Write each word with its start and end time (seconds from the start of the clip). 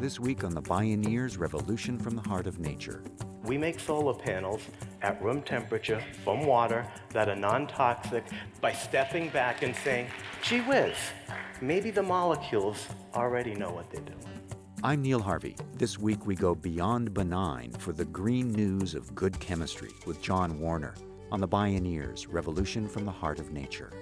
this 0.00 0.18
week 0.18 0.44
on 0.44 0.54
the 0.54 0.62
Bioneers 0.62 1.38
Revolution 1.38 1.98
from 1.98 2.16
the 2.16 2.22
Heart 2.22 2.46
of 2.46 2.58
Nature. 2.58 3.02
We 3.44 3.58
make 3.58 3.78
solar 3.78 4.14
panels 4.14 4.62
at 5.02 5.22
room 5.22 5.42
temperature 5.42 6.02
from 6.24 6.46
water 6.46 6.86
that 7.10 7.28
are 7.28 7.36
non 7.36 7.66
toxic 7.66 8.24
by 8.62 8.72
stepping 8.72 9.28
back 9.28 9.62
and 9.62 9.76
saying, 9.76 10.06
gee 10.42 10.60
whiz, 10.60 10.96
maybe 11.60 11.90
the 11.90 12.02
molecules 12.02 12.86
already 13.14 13.54
know 13.54 13.70
what 13.70 13.90
they're 13.90 14.00
doing. 14.00 14.40
I'm 14.82 15.02
Neil 15.02 15.20
Harvey. 15.20 15.54
This 15.74 15.98
week 15.98 16.24
we 16.24 16.34
go 16.34 16.54
beyond 16.54 17.12
benign 17.12 17.72
for 17.72 17.92
the 17.92 18.06
green 18.06 18.50
news 18.52 18.94
of 18.94 19.14
good 19.14 19.38
chemistry 19.38 19.90
with 20.06 20.22
John 20.22 20.58
Warner 20.58 20.94
on 21.30 21.40
the 21.40 21.48
Bioneers 21.48 22.26
Revolution 22.26 22.88
from 22.88 23.04
the 23.04 23.12
Heart 23.12 23.38
of 23.38 23.52
Nature. 23.52 23.92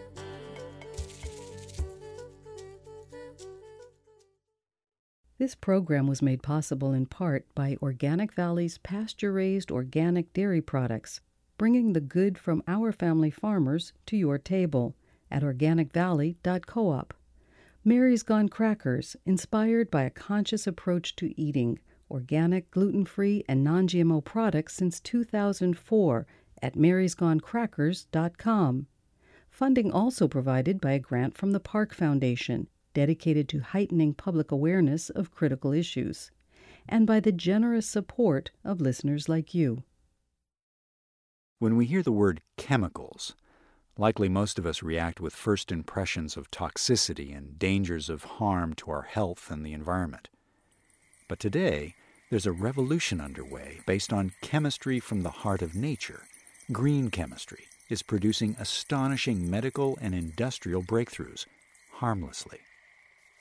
This 5.39 5.55
program 5.55 6.09
was 6.09 6.21
made 6.21 6.43
possible 6.43 6.93
in 6.93 7.07
part 7.07 7.47
by 7.55 7.77
Organic 7.81 8.33
Valley's 8.33 8.79
pasture 8.79 9.33
raised 9.33 9.71
organic 9.71 10.33
dairy 10.33 10.61
products, 10.61 11.21
bringing 11.57 11.93
the 11.93 12.01
good 12.01 12.37
from 12.37 12.65
our 12.67 12.91
family 12.91 13.31
farmers 13.31 13.93
to 14.07 14.17
your 14.17 14.37
table 14.37 14.97
at 15.31 15.45
organicvalley.coop. 15.45 17.15
Mary's 17.85 18.25
Gone 18.25 18.49
Crackers, 18.49 19.15
inspired 19.25 19.93
by 19.93 20.03
a 20.03 20.11
conscious 20.11 20.67
approach 20.67 21.15
to 21.15 21.41
eating 21.41 21.79
organic, 22.11 22.69
gluten 22.73 23.05
free, 23.05 23.45
and 23.47 23.63
non 23.63 23.87
GMO 23.87 24.25
products 24.25 24.75
since 24.75 24.99
2004 24.99 26.27
at 26.61 26.75
marysgonecrackers.com. 26.75 28.87
Funding 29.49 29.93
also 29.93 30.27
provided 30.27 30.81
by 30.81 30.93
a 30.93 30.99
grant 30.99 31.37
from 31.37 31.53
the 31.53 31.61
Park 31.61 31.95
Foundation 31.95 32.67
dedicated 32.99 33.49
to 33.49 33.61
heightening 33.61 34.13
public 34.13 34.51
awareness 34.51 35.09
of 35.09 35.31
critical 35.31 35.73
issues, 35.73 36.33
and 36.89 37.07
by 37.07 37.21
the 37.21 37.31
generous 37.31 37.87
support 37.87 38.51
of 38.65 38.81
listeners 38.81 39.29
like 39.29 39.55
you. 39.55 39.85
When 41.61 41.77
we 41.77 41.87
hear 41.87 42.03
the 42.03 42.11
word 42.11 42.41
chemicals, 42.57 43.37
likely 43.97 44.29
most 44.29 44.59
of 44.59 44.67
us 44.67 44.83
react 44.83 45.21
with 45.21 45.33
first 45.33 45.71
impressions 45.71 46.37
of 46.37 46.51
toxicity 46.51 47.37
and 47.37 47.57
dangers 47.57 48.11
of 48.11 48.25
harm 48.25 48.75
to 48.75 48.91
our 48.91 49.03
health 49.03 49.49
and 49.49 49.65
the 49.65 49.75
environment. 49.75 50.29
But 51.29 51.39
today, 51.39 51.95
there's 52.31 52.47
a 52.47 52.63
revolution 52.67 53.21
underway 53.21 53.79
based 53.87 54.13
on 54.13 54.33
chemistry 54.41 54.99
from 54.99 55.23
the 55.23 55.31
heart 55.47 55.63
of 55.63 55.77
nature. 55.77 56.23
Green 56.73 57.11
chemistry 57.11 57.67
is 57.89 58.03
producing 58.03 58.57
astonishing 58.59 59.49
medical 59.49 59.97
and 60.01 60.17
industrial 60.17 60.83
breakthroughs 60.83 61.47
harmlessly. 61.93 62.59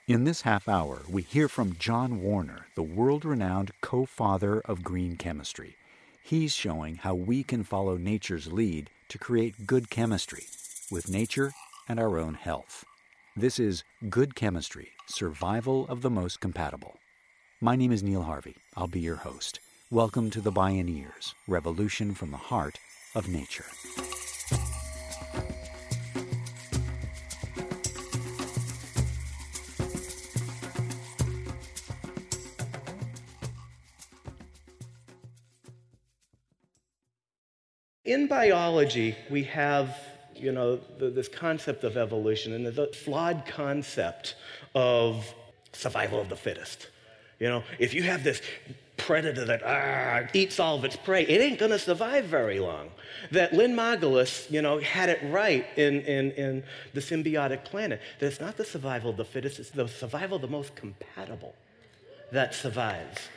In 0.08 0.23
this 0.23 0.44
half 0.44 0.69
hour, 0.69 1.02
we 1.09 1.22
hear 1.22 1.50
from 1.50 1.75
John 1.77 2.22
Warner, 2.22 2.67
the 2.75 2.81
world 2.81 3.25
renowned 3.25 3.72
co 3.81 4.05
father 4.05 4.61
of 4.61 4.81
green 4.81 5.17
chemistry. 5.17 5.75
He's 6.23 6.55
showing 6.55 6.95
how 6.95 7.13
we 7.13 7.44
can 7.44 7.66
follow 7.66 7.97
nature's 7.97 8.50
lead 8.50 8.89
to 9.09 9.17
create 9.17 9.67
good 9.67 9.89
chemistry 9.89 10.45
with 10.89 11.09
nature 11.09 11.52
and 11.89 12.00
our 12.00 12.17
own 12.17 12.35
health. 12.35 12.85
This 13.35 13.59
is 13.59 13.83
Good 14.09 14.33
Chemistry 14.33 14.91
Survival 15.08 15.85
of 15.89 16.03
the 16.03 16.09
Most 16.09 16.39
Compatible. 16.39 17.00
My 17.59 17.75
name 17.75 17.91
is 17.91 18.02
Neil 18.02 18.23
Harvey. 18.23 18.55
I'll 18.78 18.88
be 18.88 19.02
your 19.02 19.17
host. 19.17 19.59
Welcome 19.91 20.30
to 20.30 20.39
the 20.39 20.53
Bioneers 20.53 21.33
Revolution 21.50 22.13
from 22.13 22.31
the 22.31 22.38
Heart 22.38 22.80
of 23.13 23.28
Nature. 23.28 23.66
In 38.28 38.30
biology, 38.30 39.16
we 39.30 39.45
have 39.45 39.97
you 40.35 40.51
know, 40.51 40.81
the, 41.00 41.09
this 41.09 41.29
concept 41.29 41.85
of 41.85 41.96
evolution 41.96 42.51
and 42.51 42.66
the 42.66 42.88
flawed 42.88 43.46
concept 43.46 44.35
of 44.75 45.34
survival 45.72 46.19
of 46.19 46.28
the 46.28 46.35
fittest. 46.35 46.90
You 47.40 47.47
know, 47.47 47.63
if 47.79 47.94
you 47.94 48.03
have 48.03 48.25
this 48.25 48.41
predator 48.97 49.46
that 49.46 49.62
ah, 49.66 50.29
eats 50.34 50.59
all 50.59 50.75
of 50.75 50.84
its 50.84 50.97
prey, 50.97 51.25
it 51.25 51.40
ain't 51.40 51.57
gonna 51.57 51.79
survive 51.79 52.25
very 52.25 52.59
long. 52.59 52.90
That 53.31 53.53
Lynn 53.53 53.74
Margulis, 53.74 54.51
you 54.51 54.62
know, 54.62 54.80
had 54.80 55.07
it 55.07 55.19
right 55.31 55.66
in, 55.78 56.01
in, 56.01 56.31
in 56.31 56.63
The 56.94 57.00
Symbiotic 57.00 57.63
Planet, 57.63 58.01
that 58.19 58.25
it's 58.25 58.41
not 58.41 58.57
the 58.57 58.66
survival 58.66 59.09
of 59.09 59.16
the 59.16 59.24
fittest, 59.24 59.57
it's 59.57 59.69
the 59.69 59.88
survival 59.88 60.35
of 60.35 60.41
the 60.41 60.50
most 60.50 60.75
compatible 60.75 61.56
that 62.34 62.53
survives. 62.53 63.30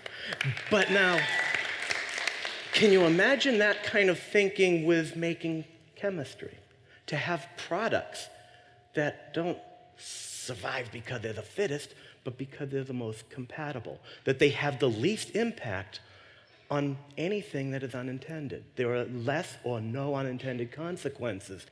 But 0.68 0.90
now, 0.90 1.20
can 2.80 2.92
you 2.92 3.04
imagine 3.04 3.58
that 3.58 3.84
kind 3.84 4.08
of 4.08 4.18
thinking 4.18 4.86
with 4.86 5.14
making 5.14 5.66
chemistry? 5.96 6.56
To 7.08 7.16
have 7.16 7.46
products 7.58 8.30
that 8.94 9.34
don't 9.34 9.58
survive 9.98 10.90
because 10.90 11.20
they're 11.20 11.34
the 11.34 11.42
fittest, 11.42 11.94
but 12.24 12.38
because 12.38 12.70
they're 12.70 12.82
the 12.82 12.94
most 12.94 13.28
compatible, 13.28 14.00
that 14.24 14.38
they 14.38 14.48
have 14.48 14.78
the 14.78 14.88
least 14.88 15.36
impact 15.36 16.00
on 16.70 16.96
anything 17.18 17.70
that 17.72 17.82
is 17.82 17.94
unintended. 17.94 18.64
There 18.76 18.94
are 18.94 19.04
less 19.04 19.58
or 19.62 19.82
no 19.82 20.14
unintended 20.14 20.72
consequences. 20.72 21.66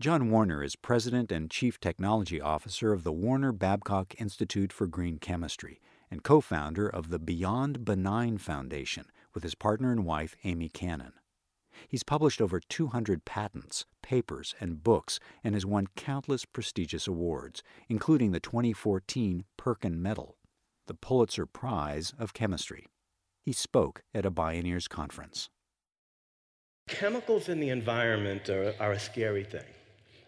John 0.00 0.32
Warner 0.32 0.64
is 0.64 0.74
President 0.74 1.30
and 1.30 1.48
Chief 1.48 1.78
Technology 1.78 2.40
Officer 2.40 2.92
of 2.92 3.04
the 3.04 3.12
Warner 3.12 3.52
Babcock 3.52 4.20
Institute 4.20 4.72
for 4.72 4.88
Green 4.88 5.18
Chemistry 5.18 5.80
and 6.10 6.24
co 6.24 6.40
founder 6.40 6.88
of 6.88 7.10
the 7.10 7.20
Beyond 7.20 7.84
Benign 7.84 8.38
Foundation 8.38 9.04
with 9.34 9.42
his 9.42 9.54
partner 9.54 9.90
and 9.90 10.04
wife, 10.04 10.36
Amy 10.44 10.68
Cannon. 10.68 11.12
He's 11.88 12.02
published 12.02 12.40
over 12.40 12.60
200 12.60 13.24
patents, 13.24 13.84
papers, 14.02 14.54
and 14.60 14.82
books, 14.82 15.18
and 15.42 15.54
has 15.54 15.66
won 15.66 15.88
countless 15.96 16.44
prestigious 16.44 17.06
awards, 17.06 17.62
including 17.88 18.32
the 18.32 18.40
2014 18.40 19.44
Perkin 19.56 20.00
Medal, 20.00 20.36
the 20.86 20.94
Pulitzer 20.94 21.46
Prize 21.46 22.12
of 22.18 22.32
Chemistry. 22.32 22.86
He 23.42 23.52
spoke 23.52 24.02
at 24.14 24.24
a 24.24 24.30
Bioneers 24.30 24.88
conference. 24.88 25.50
Chemicals 26.88 27.48
in 27.48 27.60
the 27.60 27.70
environment 27.70 28.48
are, 28.48 28.74
are 28.78 28.92
a 28.92 29.00
scary 29.00 29.44
thing. 29.44 29.64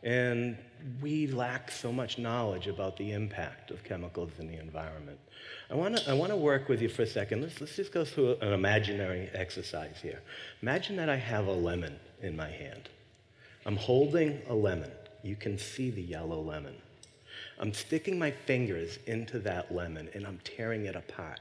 And 0.02 0.56
we 1.00 1.26
lack 1.26 1.70
so 1.70 1.90
much 1.90 2.18
knowledge 2.18 2.66
about 2.66 2.96
the 2.96 3.12
impact 3.12 3.70
of 3.70 3.82
chemicals 3.82 4.32
in 4.38 4.46
the 4.46 4.58
environment. 4.58 5.18
I 5.70 5.74
want 5.74 5.96
to 5.96 6.10
I 6.10 6.14
wanna 6.14 6.36
work 6.36 6.68
with 6.68 6.80
you 6.80 6.88
for 6.88 7.02
a 7.02 7.06
second. 7.06 7.42
Let's, 7.42 7.60
let's 7.60 7.76
just 7.76 7.92
go 7.92 8.04
through 8.04 8.36
an 8.40 8.52
imaginary 8.52 9.28
exercise 9.32 9.96
here. 10.02 10.22
Imagine 10.62 10.96
that 10.96 11.08
I 11.08 11.16
have 11.16 11.46
a 11.46 11.52
lemon 11.52 11.98
in 12.22 12.36
my 12.36 12.50
hand. 12.50 12.88
I'm 13.64 13.76
holding 13.76 14.40
a 14.48 14.54
lemon. 14.54 14.92
You 15.22 15.34
can 15.34 15.58
see 15.58 15.90
the 15.90 16.02
yellow 16.02 16.40
lemon. 16.40 16.76
I'm 17.58 17.72
sticking 17.72 18.18
my 18.18 18.30
fingers 18.30 18.98
into 19.06 19.38
that 19.40 19.74
lemon 19.74 20.08
and 20.14 20.26
I'm 20.26 20.38
tearing 20.44 20.86
it 20.86 20.94
apart. 20.94 21.40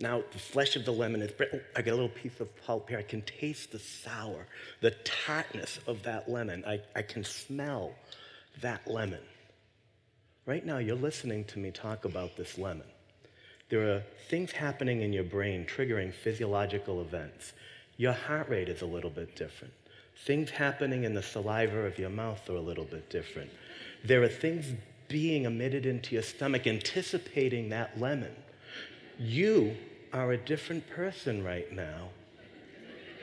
Now, 0.00 0.22
the 0.30 0.38
flesh 0.38 0.76
of 0.76 0.84
the 0.84 0.92
lemon 0.92 1.22
is 1.22 1.32
brittle. 1.32 1.60
I 1.74 1.82
get 1.82 1.92
a 1.92 1.96
little 1.96 2.08
piece 2.08 2.38
of 2.38 2.54
pulp 2.64 2.88
here. 2.88 2.98
I 2.98 3.02
can 3.02 3.22
taste 3.22 3.72
the 3.72 3.80
sour, 3.80 4.46
the 4.80 4.92
tartness 5.02 5.80
of 5.88 6.04
that 6.04 6.30
lemon. 6.30 6.64
I, 6.64 6.80
I 6.94 7.02
can 7.02 7.24
smell 7.24 7.92
that 8.60 8.86
lemon. 8.86 9.22
Right 10.46 10.64
now, 10.64 10.78
you're 10.78 10.96
listening 10.96 11.44
to 11.46 11.58
me 11.58 11.72
talk 11.72 12.04
about 12.04 12.36
this 12.36 12.58
lemon. 12.58 12.86
There 13.70 13.92
are 13.92 14.02
things 14.28 14.52
happening 14.52 15.02
in 15.02 15.12
your 15.12 15.24
brain 15.24 15.66
triggering 15.66 16.14
physiological 16.14 17.00
events. 17.00 17.52
Your 17.96 18.12
heart 18.12 18.48
rate 18.48 18.68
is 18.68 18.82
a 18.82 18.86
little 18.86 19.10
bit 19.10 19.34
different. 19.34 19.74
Things 20.24 20.48
happening 20.50 21.04
in 21.04 21.12
the 21.12 21.22
saliva 21.22 21.80
of 21.80 21.98
your 21.98 22.08
mouth 22.08 22.48
are 22.48 22.56
a 22.56 22.60
little 22.60 22.84
bit 22.84 23.10
different. 23.10 23.50
There 24.04 24.22
are 24.22 24.28
things 24.28 24.66
being 25.08 25.44
emitted 25.44 25.86
into 25.86 26.14
your 26.14 26.22
stomach 26.22 26.66
anticipating 26.66 27.68
that 27.70 27.98
lemon. 28.00 28.34
You 29.18 29.76
are 30.12 30.32
a 30.32 30.36
different 30.36 30.88
person 30.90 31.44
right 31.44 31.72
now, 31.72 32.08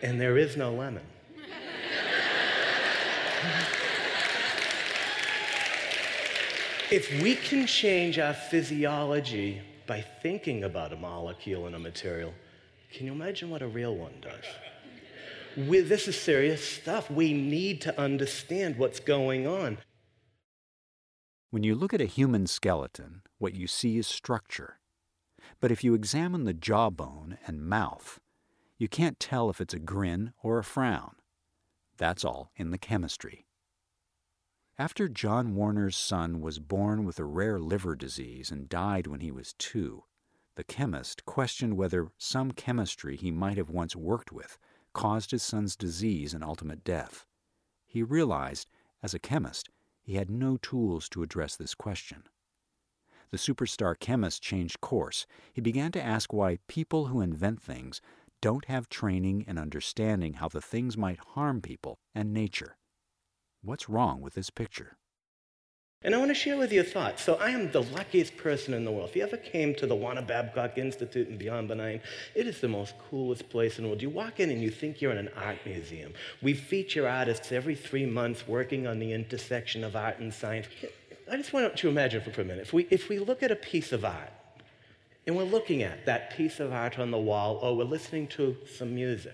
and 0.02 0.20
there 0.20 0.38
is 0.38 0.58
no 0.58 0.74
lemon. 0.74 1.06
if 6.92 7.22
we 7.22 7.36
can 7.36 7.66
change 7.66 8.20
our 8.20 8.34
physiology 8.34 9.62
by 9.88 10.02
thinking 10.22 10.64
about 10.64 10.94
a 10.94 10.96
molecule 10.96 11.68
and 11.68 11.76
a 11.76 11.80
material, 11.80 12.34
can 12.92 13.06
you 13.06 13.12
imagine 13.12 13.50
what 13.50 13.62
a 13.62 13.68
real 13.68 13.96
one 13.96 14.14
does? 14.22 14.46
We, 15.68 15.82
this 15.82 16.08
is 16.08 16.20
serious 16.20 16.68
stuff. 16.68 17.10
We 17.10 17.34
need 17.34 17.82
to 17.82 18.00
understand 18.00 18.78
what's 18.78 19.00
going 19.00 19.48
on. 19.48 19.78
When 21.50 21.64
you 21.64 21.76
look 21.76 21.94
at 21.94 22.02
a 22.02 22.06
human 22.06 22.48
skeleton, 22.48 23.22
what 23.38 23.56
you 23.56 23.68
see 23.68 23.98
is 23.98 24.08
structure. 24.08 24.80
But 25.60 25.72
if 25.72 25.84
you 25.84 25.94
examine 25.94 26.44
the 26.44 26.54
jawbone 26.54 27.38
and 27.48 27.66
mouth, 27.66 28.20
you 28.78 28.88
can't 28.88 29.20
tell 29.20 29.50
if 29.50 29.62
it's 29.62 29.74
a 29.74 29.80
grin 29.80 30.34
or 30.44 30.58
a 30.60 30.64
frown. 30.64 31.16
That's 31.98 32.26
all 32.26 32.52
in 32.56 32.72
the 32.72 32.78
chemistry. 32.78 33.46
After 34.78 35.08
John 35.08 35.56
Warner's 35.56 35.96
son 35.96 36.42
was 36.42 36.60
born 36.60 37.06
with 37.06 37.18
a 37.18 37.24
rare 37.24 37.60
liver 37.60 37.96
disease 37.96 38.52
and 38.52 38.68
died 38.68 39.08
when 39.08 39.22
he 39.22 39.32
was 39.32 39.54
two, 39.54 40.04
the 40.56 40.66
chemist 40.66 41.26
questioned 41.26 41.78
whether 41.78 42.10
some 42.18 42.52
chemistry 42.52 43.16
he 43.16 43.32
might 43.32 43.58
have 43.58 43.70
once 43.70 43.96
worked 43.96 44.34
with 44.34 44.58
caused 44.94 45.32
his 45.32 45.44
son's 45.44 45.76
disease 45.76 46.34
and 46.34 46.44
ultimate 46.44 46.84
death. 46.84 47.26
He 47.86 48.04
realized, 48.04 48.70
as 49.02 49.14
a 49.14 49.20
chemist, 49.20 49.70
he 50.02 50.16
had 50.16 50.30
no 50.30 50.58
tools 50.58 51.08
to 51.10 51.24
address 51.24 51.56
this 51.56 51.74
question. 51.74 52.24
The 53.36 53.54
superstar 53.54 54.00
chemist 54.00 54.42
changed 54.42 54.80
course. 54.80 55.28
He 55.52 55.60
began 55.60 55.92
to 55.92 56.02
ask 56.02 56.32
why 56.32 56.60
people 56.70 57.08
who 57.08 57.20
invent 57.20 57.62
things 57.62 58.00
don't 58.40 58.64
have 58.64 58.88
training 58.88 59.44
and 59.46 59.60
understanding 59.60 60.36
how 60.36 60.48
the 60.48 60.62
things 60.62 60.96
might 60.96 61.20
harm 61.20 61.60
people 61.60 62.00
and 62.14 62.34
nature. 62.34 62.78
What's 63.62 63.90
wrong 63.90 64.22
with 64.22 64.36
this 64.36 64.50
picture? 64.50 64.96
And 66.02 66.14
I 66.14 66.20
want 66.20 66.30
to 66.30 66.36
share 66.36 66.56
with 66.56 66.72
you 66.72 66.82
a 66.82 66.84
thought. 66.84 67.20
So 67.20 67.34
I 67.36 67.50
am 67.50 67.72
the 67.72 67.82
luckiest 67.82 68.38
person 68.38 68.74
in 68.76 68.86
the 68.86 68.92
world. 68.92 69.10
If 69.10 69.16
you 69.16 69.24
ever 69.24 69.38
came 69.38 69.74
to 69.76 69.88
the 69.88 69.96
Warner 69.96 70.22
Babcock 70.22 70.78
Institute 70.78 71.28
in 71.28 71.38
Beyond 71.38 71.68
Benign, 71.68 72.00
it 72.36 72.46
is 72.46 72.62
the 72.62 72.68
most 72.68 72.94
coolest 73.10 73.50
place 73.50 73.80
in 73.80 73.84
the 73.84 73.90
world. 73.90 74.04
You 74.04 74.12
walk 74.12 74.40
in 74.40 74.52
and 74.52 74.62
you 74.62 74.70
think 74.70 75.02
you're 75.02 75.12
in 75.12 75.18
an 75.18 75.32
art 75.36 75.58
museum. 75.66 76.14
We 76.42 76.54
feature 76.54 77.08
artists 77.08 77.52
every 77.52 77.74
three 77.74 78.06
months 78.06 78.48
working 78.48 78.86
on 78.86 79.00
the 79.00 79.12
intersection 79.14 79.84
of 79.84 79.96
art 79.96 80.20
and 80.20 80.32
science. 80.32 80.68
I 81.32 81.38
just 81.38 81.54
want 81.54 81.76
to 81.76 81.90
imagine 81.90 82.22
for 82.22 82.42
a 82.42 82.46
minute. 82.46 82.62
If 82.62 82.74
we, 82.74 82.88
if 82.92 83.10
we 83.10 83.20
look 83.20 83.42
at 83.42 83.52
a 83.52 83.56
piece 83.56 83.92
of 83.92 84.06
art, 84.06 84.32
and 85.26 85.36
we're 85.36 85.44
looking 85.44 85.82
at 85.82 86.06
that 86.06 86.36
piece 86.38 86.60
of 86.60 86.72
art 86.72 87.00
on 87.00 87.10
the 87.10 87.18
wall, 87.18 87.56
or 87.62 87.76
we're 87.76 87.84
listening 87.84 88.28
to 88.28 88.56
some 88.78 88.94
music, 88.94 89.34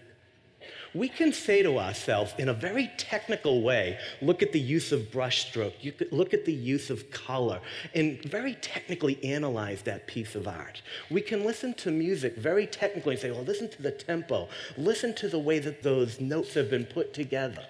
we 0.93 1.09
can 1.09 1.33
say 1.33 1.63
to 1.63 1.79
ourselves 1.79 2.33
in 2.37 2.49
a 2.49 2.53
very 2.53 2.91
technical 2.97 3.61
way 3.61 3.97
look 4.21 4.41
at 4.41 4.51
the 4.51 4.59
use 4.59 4.91
of 4.91 5.01
brushstroke, 5.11 5.73
you 5.81 5.91
could 5.91 6.11
look 6.11 6.33
at 6.33 6.45
the 6.45 6.53
use 6.53 6.89
of 6.89 7.11
color, 7.11 7.59
and 7.93 8.21
very 8.23 8.55
technically 8.55 9.21
analyze 9.23 9.81
that 9.83 10.07
piece 10.07 10.35
of 10.35 10.47
art. 10.47 10.81
We 11.09 11.21
can 11.21 11.43
listen 11.45 11.73
to 11.75 11.91
music 11.91 12.37
very 12.37 12.67
technically 12.67 13.15
and 13.15 13.21
say, 13.21 13.31
well, 13.31 13.43
listen 13.43 13.69
to 13.69 13.81
the 13.81 13.91
tempo, 13.91 14.47
listen 14.77 15.13
to 15.15 15.27
the 15.27 15.39
way 15.39 15.59
that 15.59 15.83
those 15.83 16.21
notes 16.21 16.53
have 16.53 16.69
been 16.69 16.85
put 16.85 17.13
together. 17.13 17.65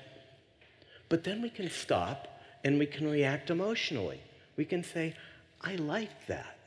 But 1.09 1.23
then 1.23 1.41
we 1.41 1.50
can 1.50 1.69
stop 1.69 2.31
and 2.63 2.80
we 2.80 2.86
can 2.86 3.10
react 3.10 3.50
emotionally. 3.50 4.22
We 4.58 4.66
can 4.66 4.84
say, 4.84 5.16
I 5.62 5.75
like 5.75 6.28
that. 6.28 6.58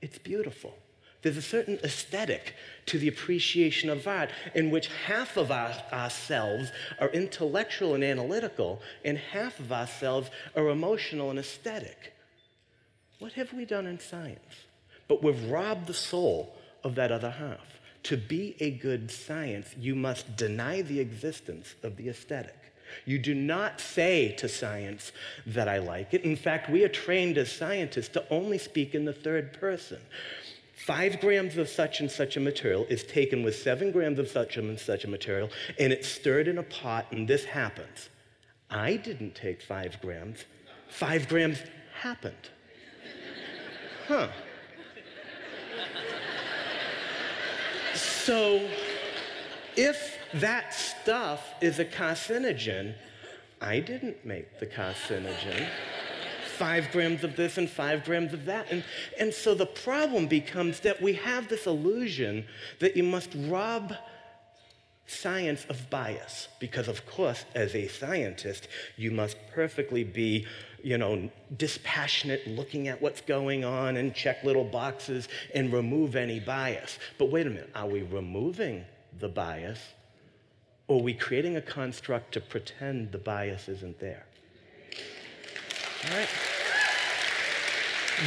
It's 0.00 0.18
beautiful. 0.18 0.74
There's 1.22 1.36
a 1.36 1.42
certain 1.42 1.78
aesthetic 1.84 2.54
to 2.86 2.98
the 2.98 3.08
appreciation 3.08 3.88
of 3.88 4.06
art 4.08 4.30
in 4.54 4.70
which 4.70 4.88
half 5.06 5.36
of 5.36 5.52
our, 5.52 5.72
ourselves 5.92 6.72
are 6.98 7.10
intellectual 7.10 7.94
and 7.94 8.02
analytical, 8.02 8.80
and 9.04 9.16
half 9.16 9.60
of 9.60 9.70
ourselves 9.70 10.30
are 10.56 10.68
emotional 10.68 11.30
and 11.30 11.38
aesthetic. 11.38 12.12
What 13.20 13.34
have 13.34 13.52
we 13.52 13.64
done 13.64 13.86
in 13.86 14.00
science? 14.00 14.66
But 15.06 15.22
we've 15.22 15.48
robbed 15.48 15.86
the 15.86 15.94
soul 15.94 16.56
of 16.82 16.96
that 16.96 17.12
other 17.12 17.30
half. 17.30 17.78
To 18.04 18.16
be 18.16 18.56
a 18.58 18.72
good 18.72 19.12
science, 19.12 19.68
you 19.78 19.94
must 19.94 20.36
deny 20.36 20.82
the 20.82 20.98
existence 20.98 21.76
of 21.84 21.96
the 21.96 22.08
aesthetic. 22.08 22.58
You 23.04 23.18
do 23.18 23.34
not 23.34 23.80
say 23.80 24.32
to 24.32 24.48
science 24.48 25.12
that 25.46 25.68
I 25.68 25.78
like 25.78 26.14
it. 26.14 26.22
In 26.22 26.36
fact, 26.36 26.70
we 26.70 26.84
are 26.84 26.88
trained 26.88 27.38
as 27.38 27.50
scientists 27.50 28.08
to 28.08 28.24
only 28.30 28.58
speak 28.58 28.94
in 28.94 29.04
the 29.04 29.12
third 29.12 29.52
person. 29.52 29.98
Five 30.74 31.20
grams 31.20 31.56
of 31.58 31.68
such 31.68 32.00
and 32.00 32.10
such 32.10 32.36
a 32.36 32.40
material 32.40 32.86
is 32.88 33.04
taken 33.04 33.44
with 33.44 33.54
seven 33.54 33.92
grams 33.92 34.18
of 34.18 34.28
such 34.28 34.56
and 34.56 34.78
such 34.78 35.04
a 35.04 35.08
material, 35.08 35.48
and 35.78 35.92
it's 35.92 36.08
stirred 36.08 36.48
in 36.48 36.58
a 36.58 36.62
pot, 36.64 37.06
and 37.12 37.28
this 37.28 37.44
happens. 37.44 38.08
I 38.68 38.96
didn't 38.96 39.34
take 39.34 39.62
five 39.62 40.00
grams. 40.00 40.44
Five 40.88 41.28
grams 41.28 41.58
happened. 41.94 42.50
Huh. 44.08 44.28
So, 47.94 48.68
if 49.76 50.18
that 50.34 50.74
stuff 50.74 51.54
is 51.60 51.78
a 51.78 51.84
carcinogen, 51.84 52.94
I 53.60 53.80
didn't 53.80 54.24
make 54.24 54.58
the 54.58 54.66
carcinogen 54.66 55.68
five 56.62 56.90
grams 56.92 57.24
of 57.24 57.34
this 57.34 57.58
and 57.58 57.68
five 57.68 58.04
grams 58.04 58.32
of 58.32 58.44
that. 58.44 58.70
And, 58.70 58.84
and 59.18 59.32
so 59.32 59.54
the 59.54 59.66
problem 59.66 60.26
becomes 60.26 60.80
that 60.80 61.00
we 61.02 61.14
have 61.14 61.48
this 61.48 61.66
illusion 61.66 62.44
that 62.78 62.96
you 62.96 63.02
must 63.02 63.30
rob 63.34 63.94
science 65.06 65.64
of 65.68 65.90
bias. 65.90 66.48
Because, 66.60 66.88
of 66.88 67.04
course, 67.06 67.44
as 67.54 67.74
a 67.74 67.88
scientist, 67.88 68.68
you 68.96 69.10
must 69.10 69.36
perfectly 69.52 70.04
be, 70.04 70.46
you 70.82 70.98
know, 70.98 71.28
dispassionate, 71.56 72.46
looking 72.46 72.88
at 72.88 73.00
what's 73.02 73.20
going 73.22 73.64
on 73.64 73.96
and 73.96 74.14
check 74.14 74.44
little 74.44 74.64
boxes 74.64 75.28
and 75.54 75.72
remove 75.72 76.16
any 76.16 76.38
bias. 76.38 76.98
But 77.18 77.30
wait 77.30 77.46
a 77.46 77.50
minute, 77.50 77.70
are 77.74 77.88
we 77.88 78.02
removing 78.02 78.84
the 79.18 79.28
bias? 79.28 79.80
Or 80.88 80.98
are 80.98 81.02
we 81.02 81.14
creating 81.14 81.56
a 81.56 81.62
construct 81.62 82.32
to 82.32 82.40
pretend 82.40 83.12
the 83.12 83.18
bias 83.18 83.68
isn't 83.68 83.98
there? 83.98 84.26
All 86.04 86.16
right? 86.16 86.28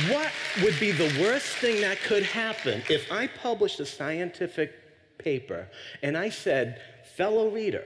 What 0.09 0.31
would 0.61 0.79
be 0.79 0.91
the 0.91 1.21
worst 1.21 1.55
thing 1.57 1.81
that 1.81 2.01
could 2.01 2.23
happen 2.23 2.81
if 2.89 3.11
I 3.11 3.27
published 3.27 3.79
a 3.79 3.85
scientific 3.85 4.73
paper 5.17 5.67
and 6.01 6.17
I 6.17 6.29
said, 6.29 6.81
fellow 7.15 7.49
reader, 7.49 7.85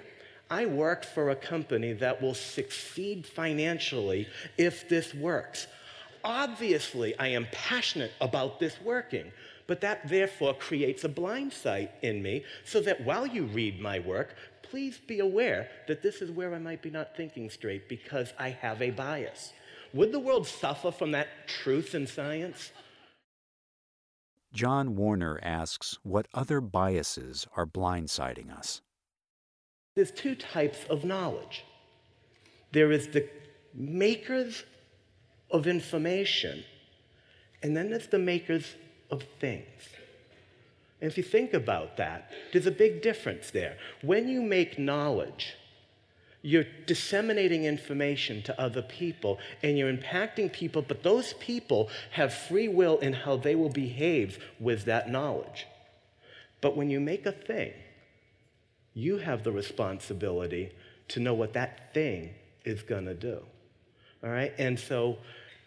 I 0.49 0.65
work 0.65 1.05
for 1.05 1.29
a 1.29 1.35
company 1.35 1.93
that 1.93 2.21
will 2.21 2.33
succeed 2.33 3.27
financially 3.27 4.27
if 4.57 4.89
this 4.89 5.13
works. 5.13 5.67
Obviously, 6.23 7.17
I 7.19 7.27
am 7.27 7.47
passionate 7.51 8.11
about 8.19 8.59
this 8.59 8.81
working, 8.81 9.31
but 9.67 9.81
that 9.81 10.09
therefore 10.09 10.55
creates 10.55 11.03
a 11.03 11.09
blind 11.09 11.53
sight 11.53 11.91
in 12.01 12.23
me 12.23 12.43
so 12.65 12.81
that 12.81 13.05
while 13.05 13.27
you 13.27 13.45
read 13.45 13.79
my 13.79 13.99
work, 13.99 14.35
please 14.69 14.97
be 14.97 15.19
aware 15.19 15.69
that 15.87 16.01
this 16.01 16.21
is 16.21 16.31
where 16.31 16.53
I 16.53 16.59
might 16.59 16.81
be 16.81 16.89
not 16.89 17.15
thinking 17.15 17.49
straight 17.49 17.89
because 17.89 18.33
I 18.37 18.49
have 18.49 18.81
a 18.81 18.91
bias. 18.91 19.53
Would 19.93 20.11
the 20.11 20.19
world 20.19 20.47
suffer 20.47 20.91
from 20.91 21.11
that 21.11 21.47
truth 21.47 21.95
in 21.95 22.05
science? 22.05 22.71
John 24.53 24.95
Warner 24.95 25.39
asks 25.41 25.97
what 26.03 26.27
other 26.33 26.61
biases 26.61 27.47
are 27.55 27.65
blindsiding 27.65 28.55
us. 28.55 28.81
There's 29.95 30.11
two 30.11 30.35
types 30.35 30.85
of 30.89 31.03
knowledge. 31.03 31.65
There 32.71 32.91
is 32.91 33.07
the 33.09 33.27
makers 33.73 34.63
of 35.51 35.67
information, 35.67 36.63
and 37.63 37.75
then 37.75 37.89
there's 37.89 38.07
the 38.07 38.19
makers 38.19 38.75
of 39.09 39.23
things. 39.39 39.65
And 41.01 41.09
if 41.09 41.17
you 41.17 41.23
think 41.23 41.53
about 41.53 41.97
that, 41.97 42.29
there's 42.51 42.65
a 42.65 42.71
big 42.71 43.01
difference 43.01 43.51
there. 43.51 43.77
When 44.01 44.27
you 44.27 44.41
make 44.41 44.77
knowledge, 44.77 45.55
you're 46.41 46.65
disseminating 46.85 47.65
information 47.65 48.41
to 48.43 48.61
other 48.61 48.81
people 48.81 49.39
and 49.61 49.77
you're 49.77 49.91
impacting 49.91 50.51
people, 50.51 50.81
but 50.81 51.03
those 51.03 51.33
people 51.33 51.89
have 52.11 52.33
free 52.33 52.67
will 52.67 52.97
in 52.99 53.13
how 53.13 53.37
they 53.37 53.55
will 53.55 53.69
behave 53.69 54.43
with 54.59 54.85
that 54.85 55.09
knowledge. 55.09 55.67
But 56.61 56.75
when 56.75 56.89
you 56.89 56.99
make 56.99 57.25
a 57.25 57.31
thing, 57.31 57.73
you 58.93 59.17
have 59.17 59.43
the 59.43 59.51
responsibility 59.51 60.71
to 61.09 61.19
know 61.19 61.33
what 61.33 61.53
that 61.53 61.93
thing 61.93 62.33
is 62.65 62.81
going 62.83 63.05
to 63.05 63.13
do. 63.13 63.41
All 64.23 64.29
right? 64.29 64.53
And 64.57 64.79
so 64.79 65.17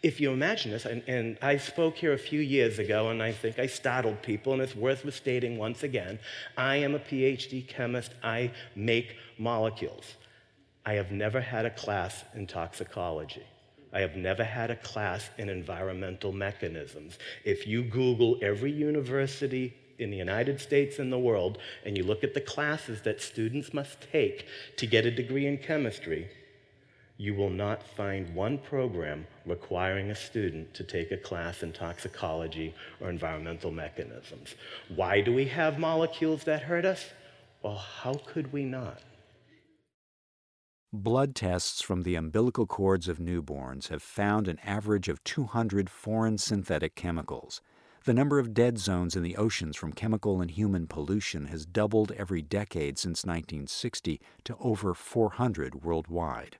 if 0.03 0.19
you 0.19 0.31
imagine 0.31 0.71
this, 0.71 0.85
and, 0.85 1.01
and, 1.07 1.37
I 1.41 1.55
spoke 1.55 1.95
here 1.95 2.11
a 2.11 2.17
few 2.17 2.41
years 2.41 2.77
ago, 2.77 3.09
and 3.09 3.23
I 3.23 3.31
think 3.31 3.57
I 3.57 3.67
startled 3.67 4.21
people, 4.21 4.51
and 4.51 4.61
it's 4.61 4.75
worth 4.75 5.11
stating 5.13 5.57
once 5.57 5.83
again 5.83 6.19
I 6.57 6.75
am 6.75 6.93
a 6.93 6.99
PhD 6.99 7.65
chemist, 7.65 8.13
I 8.21 8.51
make 8.75 9.15
molecules. 9.37 10.15
I 10.85 10.93
have 10.93 11.11
never 11.11 11.39
had 11.39 11.65
a 11.65 11.69
class 11.69 12.25
in 12.35 12.45
toxicology. 12.45 13.45
I 13.93 14.01
have 14.01 14.17
never 14.17 14.43
had 14.43 14.71
a 14.71 14.75
class 14.75 15.29
in 15.37 15.47
environmental 15.47 16.33
mechanisms. 16.33 17.17
If 17.45 17.65
you 17.65 17.83
Google 17.83 18.37
every 18.41 18.71
university 18.71 19.73
in 19.99 20.11
the 20.11 20.17
United 20.17 20.59
States 20.59 20.99
and 20.99 21.13
the 21.13 21.19
world, 21.19 21.59
and 21.85 21.97
you 21.97 22.03
look 22.03 22.25
at 22.25 22.33
the 22.33 22.41
classes 22.41 23.01
that 23.03 23.21
students 23.21 23.73
must 23.73 24.01
take 24.11 24.47
to 24.75 24.85
get 24.85 25.05
a 25.05 25.11
degree 25.11 25.45
in 25.45 25.57
chemistry, 25.57 26.27
you 27.17 27.35
will 27.35 27.49
not 27.49 27.83
find 27.83 28.33
one 28.33 28.57
program 28.57 29.27
requiring 29.45 30.09
a 30.09 30.15
student 30.15 30.73
to 30.73 30.83
take 30.83 31.11
a 31.11 31.17
class 31.17 31.61
in 31.61 31.71
toxicology 31.71 32.73
or 32.99 33.09
environmental 33.09 33.71
mechanisms. 33.71 34.55
Why 34.95 35.21
do 35.21 35.33
we 35.33 35.45
have 35.45 35.77
molecules 35.77 36.43
that 36.45 36.63
hurt 36.63 36.85
us? 36.85 37.05
Well, 37.61 37.77
how 37.77 38.15
could 38.25 38.51
we 38.51 38.65
not? 38.65 39.01
Blood 40.91 41.33
tests 41.33 41.81
from 41.81 42.03
the 42.03 42.15
umbilical 42.15 42.67
cords 42.67 43.07
of 43.07 43.17
newborns 43.17 43.87
have 43.89 44.03
found 44.03 44.47
an 44.47 44.59
average 44.63 45.07
of 45.07 45.23
200 45.23 45.89
foreign 45.89 46.37
synthetic 46.37 46.95
chemicals. 46.95 47.61
The 48.05 48.13
number 48.13 48.37
of 48.37 48.53
dead 48.53 48.77
zones 48.77 49.15
in 49.15 49.23
the 49.23 49.37
oceans 49.37 49.77
from 49.77 49.93
chemical 49.93 50.41
and 50.41 50.51
human 50.51 50.87
pollution 50.87 51.45
has 51.45 51.65
doubled 51.65 52.11
every 52.11 52.41
decade 52.41 52.99
since 52.99 53.23
1960 53.23 54.19
to 54.43 54.57
over 54.59 54.93
400 54.93 55.83
worldwide. 55.83 56.57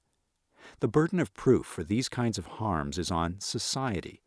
The 0.79 0.87
burden 0.87 1.19
of 1.19 1.33
proof 1.33 1.65
for 1.65 1.83
these 1.83 2.09
kinds 2.09 2.37
of 2.37 2.45
harms 2.45 2.97
is 2.97 3.11
on 3.11 3.39
society. 3.39 4.21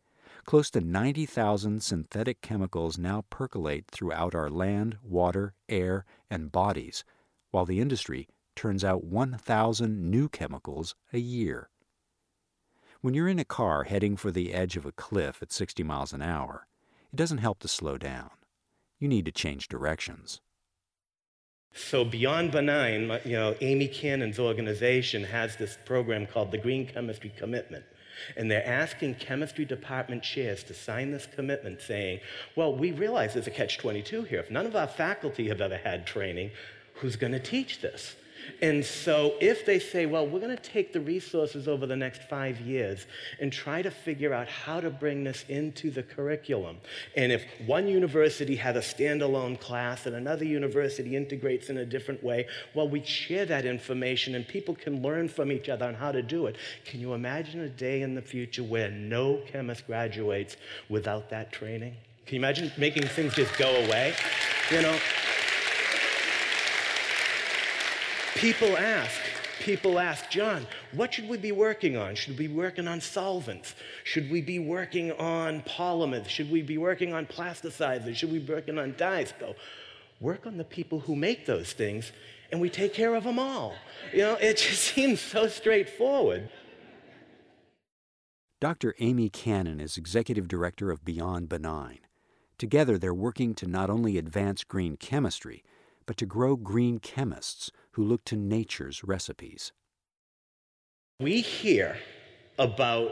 Close 0.45 0.69
to 0.71 0.81
90,000 0.81 1.83
synthetic 1.83 2.41
chemicals 2.41 2.97
now 2.97 3.25
percolate 3.29 3.85
throughout 3.91 4.33
our 4.33 4.49
land, 4.49 4.97
water, 5.03 5.53
air, 5.67 6.05
and 6.29 6.51
bodies, 6.51 7.03
while 7.51 7.65
the 7.65 7.81
industry 7.81 8.27
turns 8.55 8.83
out 8.83 9.03
1,000 9.03 10.09
new 10.09 10.29
chemicals 10.29 10.95
a 11.11 11.19
year. 11.19 11.69
When 13.01 13.13
you're 13.13 13.27
in 13.27 13.39
a 13.39 13.45
car 13.45 13.83
heading 13.83 14.15
for 14.15 14.31
the 14.31 14.53
edge 14.53 14.77
of 14.77 14.85
a 14.85 14.91
cliff 14.91 15.41
at 15.41 15.51
60 15.51 15.83
miles 15.83 16.13
an 16.13 16.21
hour, 16.21 16.67
it 17.11 17.15
doesn't 17.15 17.37
help 17.37 17.59
to 17.59 17.67
slow 17.67 17.97
down. 17.97 18.31
You 18.99 19.07
need 19.07 19.25
to 19.25 19.31
change 19.31 19.67
directions. 19.67 20.41
So 21.89 22.03
Beyond 22.03 22.51
Benign, 22.51 23.17
you 23.23 23.37
know, 23.37 23.55
Amy 23.61 23.87
Cannon's 23.87 24.39
organization 24.39 25.23
has 25.23 25.55
this 25.55 25.77
program 25.85 26.25
called 26.25 26.51
the 26.51 26.57
Green 26.57 26.85
Chemistry 26.85 27.31
Commitment. 27.37 27.85
And 28.35 28.51
they're 28.51 28.67
asking 28.67 29.15
chemistry 29.15 29.63
department 29.63 30.21
chairs 30.21 30.65
to 30.65 30.73
sign 30.73 31.11
this 31.11 31.25
commitment 31.33 31.79
saying, 31.81 32.19
well, 32.57 32.75
we 32.75 32.91
realize 32.91 33.35
there's 33.35 33.47
a 33.47 33.51
catch 33.51 33.77
22 33.77 34.23
here. 34.23 34.41
If 34.41 34.51
none 34.51 34.65
of 34.65 34.75
our 34.75 34.87
faculty 34.87 35.47
have 35.47 35.61
ever 35.61 35.77
had 35.77 36.05
training, 36.05 36.51
who's 36.95 37.15
going 37.15 37.31
to 37.31 37.39
teach 37.39 37.79
this? 37.79 38.17
And 38.61 38.83
so, 38.83 39.35
if 39.39 39.65
they 39.65 39.79
say, 39.79 40.05
well, 40.05 40.25
we're 40.27 40.39
going 40.39 40.55
to 40.55 40.61
take 40.61 40.93
the 40.93 40.99
resources 40.99 41.67
over 41.67 41.85
the 41.85 41.95
next 41.95 42.23
five 42.23 42.59
years 42.61 43.05
and 43.39 43.51
try 43.51 43.81
to 43.81 43.91
figure 43.91 44.33
out 44.33 44.47
how 44.47 44.79
to 44.79 44.89
bring 44.89 45.23
this 45.23 45.45
into 45.47 45.91
the 45.91 46.03
curriculum, 46.03 46.77
and 47.15 47.31
if 47.31 47.43
one 47.65 47.87
university 47.87 48.55
has 48.55 48.75
a 48.75 48.79
standalone 48.79 49.59
class 49.59 50.05
and 50.05 50.15
another 50.15 50.45
university 50.45 51.15
integrates 51.15 51.69
in 51.69 51.77
a 51.77 51.85
different 51.85 52.23
way, 52.23 52.47
well, 52.73 52.89
we 52.89 53.03
share 53.03 53.45
that 53.45 53.65
information 53.65 54.35
and 54.35 54.47
people 54.47 54.75
can 54.75 55.01
learn 55.01 55.27
from 55.27 55.51
each 55.51 55.69
other 55.69 55.85
on 55.85 55.93
how 55.93 56.11
to 56.11 56.21
do 56.21 56.47
it. 56.47 56.55
Can 56.85 56.99
you 56.99 57.13
imagine 57.13 57.61
a 57.61 57.69
day 57.69 58.01
in 58.01 58.15
the 58.15 58.21
future 58.21 58.63
where 58.63 58.89
no 58.89 59.41
chemist 59.47 59.85
graduates 59.87 60.57
without 60.89 61.29
that 61.29 61.51
training? 61.51 61.95
Can 62.25 62.35
you 62.35 62.41
imagine 62.41 62.71
making 62.77 63.03
things 63.03 63.35
just 63.35 63.57
go 63.57 63.69
away? 63.85 64.13
You 64.71 64.81
know? 64.81 64.97
People 68.37 68.77
ask, 68.77 69.19
people 69.61 69.97
ask, 69.97 70.29
John, 70.29 70.67
what 70.91 71.11
should 71.11 71.27
we 71.27 71.37
be 71.37 71.51
working 71.51 71.97
on? 71.97 72.13
Should 72.13 72.37
we 72.37 72.47
be 72.47 72.53
working 72.53 72.87
on 72.87 73.01
solvents? 73.01 73.73
Should 74.03 74.29
we 74.29 74.41
be 74.41 74.59
working 74.59 75.11
on 75.13 75.63
polymers? 75.63 76.27
Should 76.27 76.51
we 76.51 76.61
be 76.61 76.77
working 76.77 77.15
on 77.15 77.25
plasticizers? 77.25 78.15
Should 78.15 78.31
we 78.31 78.37
be 78.37 78.53
working 78.53 78.77
on 78.77 78.93
dyes? 78.95 79.33
Go, 79.39 79.55
work 80.19 80.45
on 80.45 80.57
the 80.57 80.63
people 80.63 80.99
who 80.99 81.15
make 81.15 81.47
those 81.47 81.73
things, 81.73 82.11
and 82.51 82.61
we 82.61 82.69
take 82.69 82.93
care 82.93 83.15
of 83.15 83.23
them 83.23 83.39
all. 83.39 83.73
You 84.13 84.19
know, 84.19 84.35
it 84.35 84.57
just 84.57 84.83
seems 84.83 85.19
so 85.19 85.47
straightforward. 85.47 86.47
Dr. 88.59 88.93
Amy 88.99 89.29
Cannon 89.29 89.79
is 89.79 89.97
executive 89.97 90.47
director 90.47 90.91
of 90.91 91.03
Beyond 91.03 91.49
Benign. 91.49 91.99
Together, 92.59 92.99
they're 92.99 93.15
working 93.15 93.55
to 93.55 93.65
not 93.65 93.89
only 93.89 94.19
advance 94.19 94.63
green 94.63 94.95
chemistry, 94.95 95.63
but 96.05 96.17
to 96.17 96.25
grow 96.25 96.55
green 96.55 96.99
chemists 96.99 97.71
who 97.97 98.03
look 98.03 98.23
to 98.23 98.35
nature's 98.35 99.03
recipes. 99.03 99.73
We 101.19 101.41
hear 101.41 101.97
about 102.59 103.11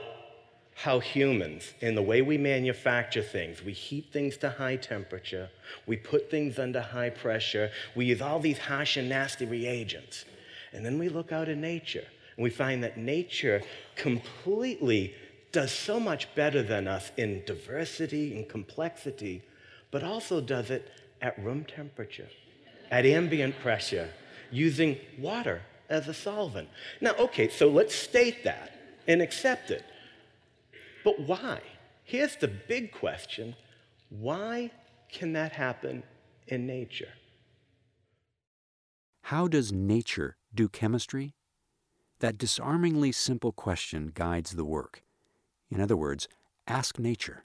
how 0.75 0.99
humans, 0.99 1.73
in 1.81 1.95
the 1.95 2.03
way 2.03 2.21
we 2.21 2.37
manufacture 2.37 3.23
things, 3.23 3.63
we 3.63 3.73
heat 3.73 4.13
things 4.13 4.37
to 4.37 4.51
high 4.51 4.75
temperature, 4.75 5.49
we 5.87 5.97
put 5.97 6.29
things 6.29 6.59
under 6.59 6.81
high 6.81 7.09
pressure, 7.09 7.71
we 7.95 8.05
use 8.05 8.21
all 8.21 8.39
these 8.39 8.59
harsh 8.59 8.95
and 8.95 9.09
nasty 9.09 9.47
reagents. 9.47 10.23
And 10.71 10.85
then 10.85 10.99
we 10.99 11.09
look 11.09 11.31
out 11.31 11.49
in 11.49 11.61
nature 11.61 12.05
and 12.37 12.43
we 12.43 12.51
find 12.51 12.83
that 12.83 12.95
nature 12.95 13.63
completely 13.95 15.15
does 15.51 15.71
so 15.71 15.99
much 15.99 16.27
better 16.35 16.61
than 16.61 16.87
us 16.87 17.11
in 17.17 17.41
diversity 17.47 18.35
and 18.37 18.47
complexity, 18.47 19.41
but 19.89 20.03
also 20.03 20.41
does 20.41 20.69
it 20.69 20.91
at 21.23 21.39
room 21.39 21.65
temperature, 21.65 22.29
at 22.91 23.07
ambient 23.07 23.57
pressure, 23.61 24.09
using 24.55 24.97
water 25.19 25.61
as 25.89 26.07
a 26.07 26.13
solvent. 26.13 26.69
Now, 27.01 27.13
okay, 27.19 27.49
so 27.49 27.69
let's 27.69 27.93
state 27.93 28.43
that 28.43 28.71
and 29.07 29.21
accept 29.21 29.71
it. 29.71 29.83
But 31.03 31.19
why? 31.19 31.61
Here's 32.03 32.35
the 32.35 32.47
big 32.47 32.91
question 32.91 33.55
why 34.09 34.71
can 35.11 35.33
that 35.33 35.51
happen 35.51 36.03
in 36.47 36.67
nature? 36.67 37.13
How 39.23 39.47
does 39.47 39.71
nature 39.71 40.37
do 40.53 40.69
chemistry? 40.69 41.33
That 42.19 42.37
disarmingly 42.37 43.11
simple 43.11 43.51
question 43.51 44.11
guides 44.13 44.51
the 44.51 44.65
work. 44.65 45.03
In 45.69 45.81
other 45.81 45.97
words, 45.97 46.27
ask 46.67 46.99
nature. 46.99 47.43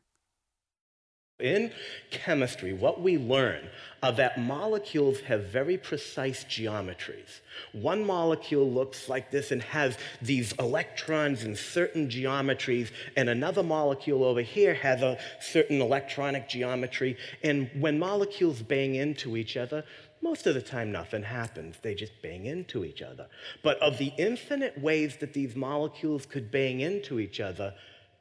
In 1.40 1.73
chemistry, 2.11 2.73
what 2.73 3.00
we 3.00 3.18
learn 3.18 3.68
are 4.02 4.12
that 4.12 4.38
molecules 4.38 5.20
have 5.20 5.44
very 5.44 5.76
precise 5.76 6.44
geometries. 6.44 7.40
One 7.73 8.04
molecule 8.04 8.70
looks 8.70 9.09
like 9.09 9.30
this 9.30 9.50
and 9.50 9.62
has 9.62 9.99
these 10.23 10.52
electrons 10.52 11.44
in 11.44 11.56
certain 11.56 12.09
geometries, 12.09 12.90
and 13.16 13.28
another 13.28 13.62
molecule 13.62 14.25
over 14.25 14.40
here 14.40 14.75
has 14.75 15.02
a 15.02 15.18
certain 15.40 15.80
electronic 15.80 16.49
geometry. 16.49 17.16
And 17.42 17.70
when 17.78 17.99
molecules 17.99 18.62
bang 18.62 18.94
into 18.94 19.37
each 19.37 19.56
other, 19.56 19.85
most 20.23 20.47
of 20.47 20.54
the 20.54 20.62
time 20.62 20.92
nothing 20.92 21.23
happens. 21.23 21.76
They 21.82 21.94
just 21.94 22.12
bang 22.23 22.47
into 22.47 22.85
each 22.85 23.02
other. 23.02 23.26
But 23.62 23.78
of 23.78 23.99
the 23.99 24.12
infinite 24.18 24.78
ways 24.80 25.16
that 25.18 25.32
these 25.32 25.56
molecules 25.56 26.26
could 26.26 26.50
bang 26.50 26.80
into 26.80 27.20
each 27.20 27.40
other, 27.40 27.75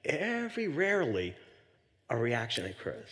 very 0.05 0.67
rarely 0.67 1.35
a 2.09 2.17
reaction 2.17 2.65
occurs. 2.65 3.09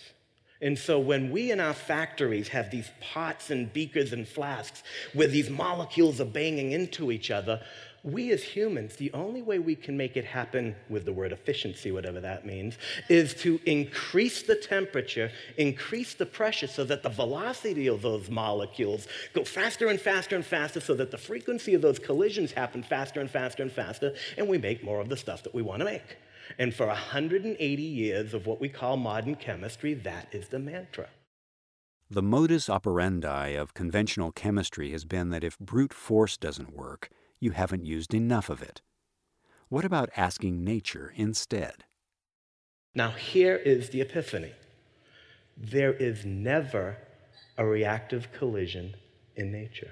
And 0.62 0.78
so 0.78 1.00
when 1.00 1.30
we 1.32 1.52
in 1.52 1.60
our 1.60 1.74
factories 1.74 2.48
have 2.48 2.72
these 2.72 2.90
pots 3.00 3.52
and 3.52 3.72
beakers 3.72 4.12
and 4.12 4.28
flasks 4.28 4.82
where 5.14 5.28
these 5.28 5.50
molecules 5.50 6.20
are 6.20 6.26
banging 6.26 6.72
into 6.72 7.12
each 7.12 7.30
other, 7.30 7.62
we 8.04 8.32
as 8.32 8.42
humans, 8.42 8.96
the 8.96 9.12
only 9.14 9.42
way 9.42 9.60
we 9.60 9.76
can 9.76 9.98
make 9.98 10.16
it 10.16 10.24
happen 10.24 10.76
with 10.90 11.06
the 11.06 11.12
word 11.12 11.32
efficiency, 11.32 11.92
whatever 11.92 12.22
that 12.22 12.46
means, 12.46 12.78
is 13.10 13.34
to 13.36 13.60
increase 13.66 14.44
the 14.44 14.56
temperature, 14.56 15.30
increase 15.58 16.14
the 16.14 16.26
pressure 16.26 16.68
so 16.68 16.84
that 16.86 17.04
the 17.04 17.10
velocity 17.10 17.88
of 17.88 18.02
those 18.02 18.30
molecules 18.30 19.08
go 19.34 19.44
faster 19.44 19.90
and 19.90 20.00
faster 20.00 20.36
and 20.36 20.46
faster 20.46 20.80
so 20.80 20.94
that 20.96 21.12
the 21.12 21.18
frequency 21.18 21.74
of 21.74 21.82
those 21.82 22.00
collisions 22.00 22.52
happen 22.52 22.82
faster 22.82 23.20
and 23.20 23.30
faster 23.30 23.62
and 23.62 23.72
faster, 23.72 24.14
and 24.38 24.48
we 24.48 24.58
make 24.58 24.84
more 24.84 25.02
of 25.02 25.10
the 25.10 25.18
stuff 25.18 25.44
that 25.44 25.54
we 25.54 25.62
want 25.62 25.80
to 25.80 25.86
make. 25.86 26.18
And 26.58 26.74
for 26.74 26.88
180 26.88 27.82
years 27.82 28.34
of 28.34 28.46
what 28.46 28.62
we 28.62 28.70
call 28.70 28.98
modern 28.98 29.36
chemistry, 29.36 29.94
that 29.94 30.28
is 30.32 30.50
the 30.50 30.60
mantra. 30.60 31.08
The 32.10 32.22
modus 32.22 32.70
operandi 32.70 33.50
of 33.50 33.74
conventional 33.74 34.32
chemistry 34.32 34.92
has 34.92 35.04
been 35.04 35.30
that 35.30 35.44
if 35.44 35.60
brute 35.60 35.94
force 35.94 36.38
doesn't 36.38 36.74
work, 36.74 37.10
you 37.40 37.52
haven't 37.52 37.86
used 37.86 38.14
enough 38.14 38.50
of 38.50 38.62
it. 38.62 38.82
What 39.70 39.84
about 39.84 40.10
asking 40.16 40.64
nature 40.64 41.14
instead? 41.16 41.84
Now, 42.96 43.12
here 43.12 43.58
is 43.58 43.90
the 43.90 44.02
epiphany 44.02 44.54
there 45.58 45.94
is 45.94 46.24
never 46.24 46.98
a 47.58 47.66
reactive 47.66 48.32
collision 48.32 48.96
in 49.36 49.52
nature. 49.52 49.92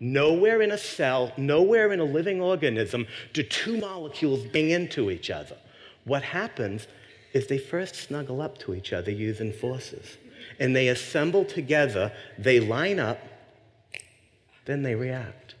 Nowhere 0.00 0.62
in 0.62 0.70
a 0.70 0.78
cell, 0.78 1.32
nowhere 1.36 1.92
in 1.92 2.00
a 2.00 2.04
living 2.04 2.40
organism 2.40 3.06
do 3.32 3.42
two 3.42 3.78
molecules 3.78 4.44
bang 4.44 4.70
into 4.70 5.10
each 5.10 5.30
other. 5.30 5.56
What 6.04 6.22
happens 6.22 6.86
is 7.32 7.46
they 7.46 7.58
first 7.58 7.94
snuggle 7.94 8.40
up 8.40 8.58
to 8.58 8.74
each 8.74 8.92
other 8.92 9.10
using 9.10 9.52
forces. 9.52 10.16
And 10.58 10.74
they 10.74 10.88
assemble 10.88 11.44
together, 11.44 12.12
they 12.38 12.60
line 12.60 12.98
up, 12.98 13.20
then 14.64 14.82
they 14.82 14.94
react. 14.94 15.54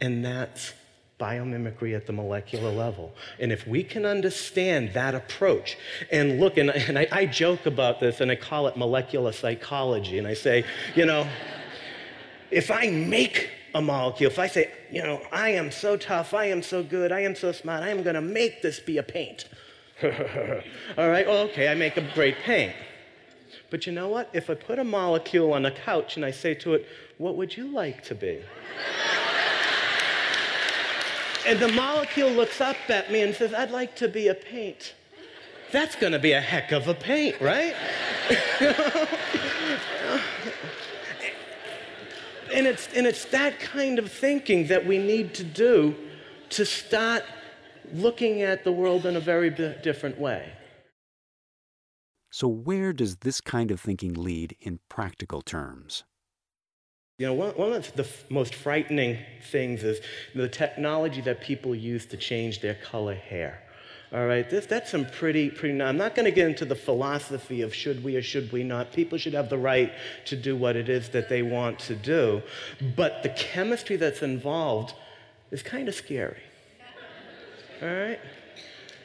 And 0.00 0.24
that's 0.24 0.74
biomimicry 1.18 1.96
at 1.96 2.06
the 2.06 2.12
molecular 2.12 2.70
level. 2.70 3.14
And 3.40 3.50
if 3.50 3.66
we 3.66 3.82
can 3.82 4.04
understand 4.04 4.92
that 4.92 5.14
approach, 5.14 5.78
and 6.12 6.38
look, 6.38 6.58
and, 6.58 6.70
and 6.70 6.98
I, 6.98 7.08
I 7.10 7.26
joke 7.26 7.64
about 7.64 8.00
this 8.00 8.20
and 8.20 8.30
I 8.30 8.36
call 8.36 8.66
it 8.66 8.76
molecular 8.76 9.32
psychology, 9.32 10.18
and 10.18 10.26
I 10.26 10.34
say, 10.34 10.64
you 10.94 11.06
know, 11.06 11.26
if 12.50 12.70
I 12.70 12.90
make 12.90 13.50
a 13.74 13.82
molecule, 13.82 14.30
if 14.30 14.38
I 14.38 14.46
say, 14.46 14.70
you 14.90 15.02
know, 15.02 15.20
I 15.32 15.50
am 15.50 15.70
so 15.70 15.96
tough, 15.96 16.34
I 16.34 16.46
am 16.46 16.62
so 16.62 16.82
good, 16.82 17.12
I 17.12 17.20
am 17.20 17.34
so 17.34 17.52
smart, 17.52 17.82
I 17.82 17.90
am 17.90 18.02
going 18.02 18.14
to 18.14 18.20
make 18.20 18.62
this 18.62 18.80
be 18.80 18.98
a 18.98 19.02
paint. 19.02 19.46
All 20.02 21.08
right, 21.08 21.26
well, 21.26 21.44
okay, 21.48 21.68
I 21.68 21.74
make 21.74 21.96
a 21.96 22.02
great 22.14 22.36
paint. 22.44 22.74
But 23.70 23.86
you 23.86 23.92
know 23.92 24.08
what? 24.08 24.30
If 24.32 24.48
I 24.48 24.54
put 24.54 24.78
a 24.78 24.84
molecule 24.84 25.52
on 25.52 25.66
a 25.66 25.70
couch 25.70 26.16
and 26.16 26.24
I 26.24 26.30
say 26.30 26.54
to 26.54 26.74
it, 26.74 26.86
what 27.18 27.36
would 27.36 27.56
you 27.56 27.68
like 27.68 28.02
to 28.04 28.14
be? 28.14 28.40
and 31.46 31.58
the 31.58 31.68
molecule 31.68 32.30
looks 32.30 32.60
up 32.60 32.76
at 32.88 33.10
me 33.10 33.22
and 33.22 33.34
says, 33.34 33.52
I'd 33.52 33.70
like 33.70 33.96
to 33.96 34.08
be 34.08 34.28
a 34.28 34.34
paint. 34.34 34.94
That's 35.72 35.96
going 35.96 36.12
to 36.12 36.18
be 36.18 36.32
a 36.32 36.40
heck 36.40 36.72
of 36.72 36.86
a 36.86 36.94
paint, 36.94 37.40
right? 37.40 37.74
and 42.56 42.66
it's, 42.66 42.88
and 42.94 43.06
it's 43.06 43.26
that 43.26 43.60
kind 43.60 43.98
of 43.98 44.10
thinking 44.10 44.68
that 44.68 44.86
we 44.86 44.96
need 44.96 45.34
to 45.34 45.44
do 45.44 45.94
to 46.48 46.64
start 46.64 47.22
looking 47.92 48.40
at 48.40 48.64
the 48.64 48.72
world 48.72 49.04
in 49.04 49.14
a 49.14 49.20
very 49.20 49.50
different 49.50 50.18
way. 50.18 50.52
So, 52.30 52.48
where 52.48 52.94
does 52.94 53.16
this 53.18 53.40
kind 53.42 53.70
of 53.70 53.78
thinking 53.78 54.14
lead 54.14 54.56
in 54.60 54.80
practical 54.88 55.42
terms? 55.42 56.04
You 57.18 57.26
know, 57.26 57.34
one, 57.34 57.50
one 57.52 57.72
of 57.72 57.94
the 57.94 58.04
f- 58.04 58.30
most 58.30 58.54
frightening 58.54 59.18
things 59.50 59.82
is 59.82 60.00
the 60.34 60.48
technology 60.48 61.20
that 61.22 61.40
people 61.42 61.74
use 61.74 62.06
to 62.06 62.16
change 62.16 62.60
their 62.60 62.74
color 62.74 63.14
hair. 63.14 63.62
All 64.16 64.26
right, 64.26 64.48
this, 64.48 64.64
that's 64.64 64.90
some 64.90 65.04
pretty, 65.04 65.50
pretty. 65.50 65.82
I'm 65.82 65.98
not 65.98 66.14
going 66.14 66.24
to 66.24 66.30
get 66.30 66.48
into 66.48 66.64
the 66.64 66.74
philosophy 66.74 67.60
of 67.60 67.74
should 67.74 68.02
we 68.02 68.16
or 68.16 68.22
should 68.22 68.50
we 68.50 68.64
not. 68.64 68.90
People 68.94 69.18
should 69.18 69.34
have 69.34 69.50
the 69.50 69.58
right 69.58 69.92
to 70.24 70.36
do 70.36 70.56
what 70.56 70.74
it 70.74 70.88
is 70.88 71.10
that 71.10 71.28
they 71.28 71.42
want 71.42 71.78
to 71.80 71.94
do. 71.94 72.40
But 72.96 73.22
the 73.22 73.28
chemistry 73.28 73.96
that's 73.96 74.22
involved 74.22 74.94
is 75.50 75.62
kind 75.62 75.86
of 75.86 75.94
scary. 75.94 76.40
All 77.82 77.88
right? 77.88 78.18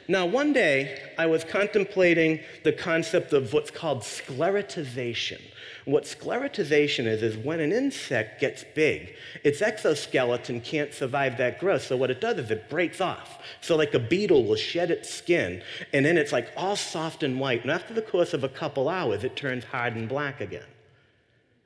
Now, 0.08 0.26
one 0.26 0.52
day 0.52 1.00
I 1.16 1.26
was 1.26 1.44
contemplating 1.44 2.40
the 2.64 2.72
concept 2.72 3.32
of 3.32 3.52
what's 3.52 3.70
called 3.70 4.00
sclerotization. 4.00 5.40
What 5.84 6.04
sclerotization 6.04 7.06
is, 7.06 7.22
is 7.22 7.36
when 7.36 7.60
an 7.60 7.72
insect 7.72 8.40
gets 8.40 8.64
big, 8.74 9.14
its 9.42 9.62
exoskeleton 9.62 10.60
can't 10.60 10.92
survive 10.92 11.38
that 11.38 11.58
growth. 11.58 11.82
So, 11.82 11.96
what 11.96 12.10
it 12.10 12.20
does 12.20 12.38
is 12.38 12.50
it 12.50 12.68
breaks 12.68 13.00
off. 13.00 13.40
So, 13.60 13.76
like 13.76 13.94
a 13.94 13.98
beetle 13.98 14.44
will 14.44 14.56
shed 14.56 14.90
its 14.90 15.08
skin, 15.10 15.62
and 15.92 16.04
then 16.04 16.16
it's 16.18 16.32
like 16.32 16.50
all 16.56 16.76
soft 16.76 17.22
and 17.22 17.38
white. 17.40 17.62
And 17.62 17.70
after 17.70 17.94
the 17.94 18.02
course 18.02 18.32
of 18.32 18.44
a 18.44 18.48
couple 18.48 18.88
hours, 18.88 19.24
it 19.24 19.36
turns 19.36 19.64
hard 19.64 19.94
and 19.94 20.08
black 20.08 20.40
again. 20.40 20.66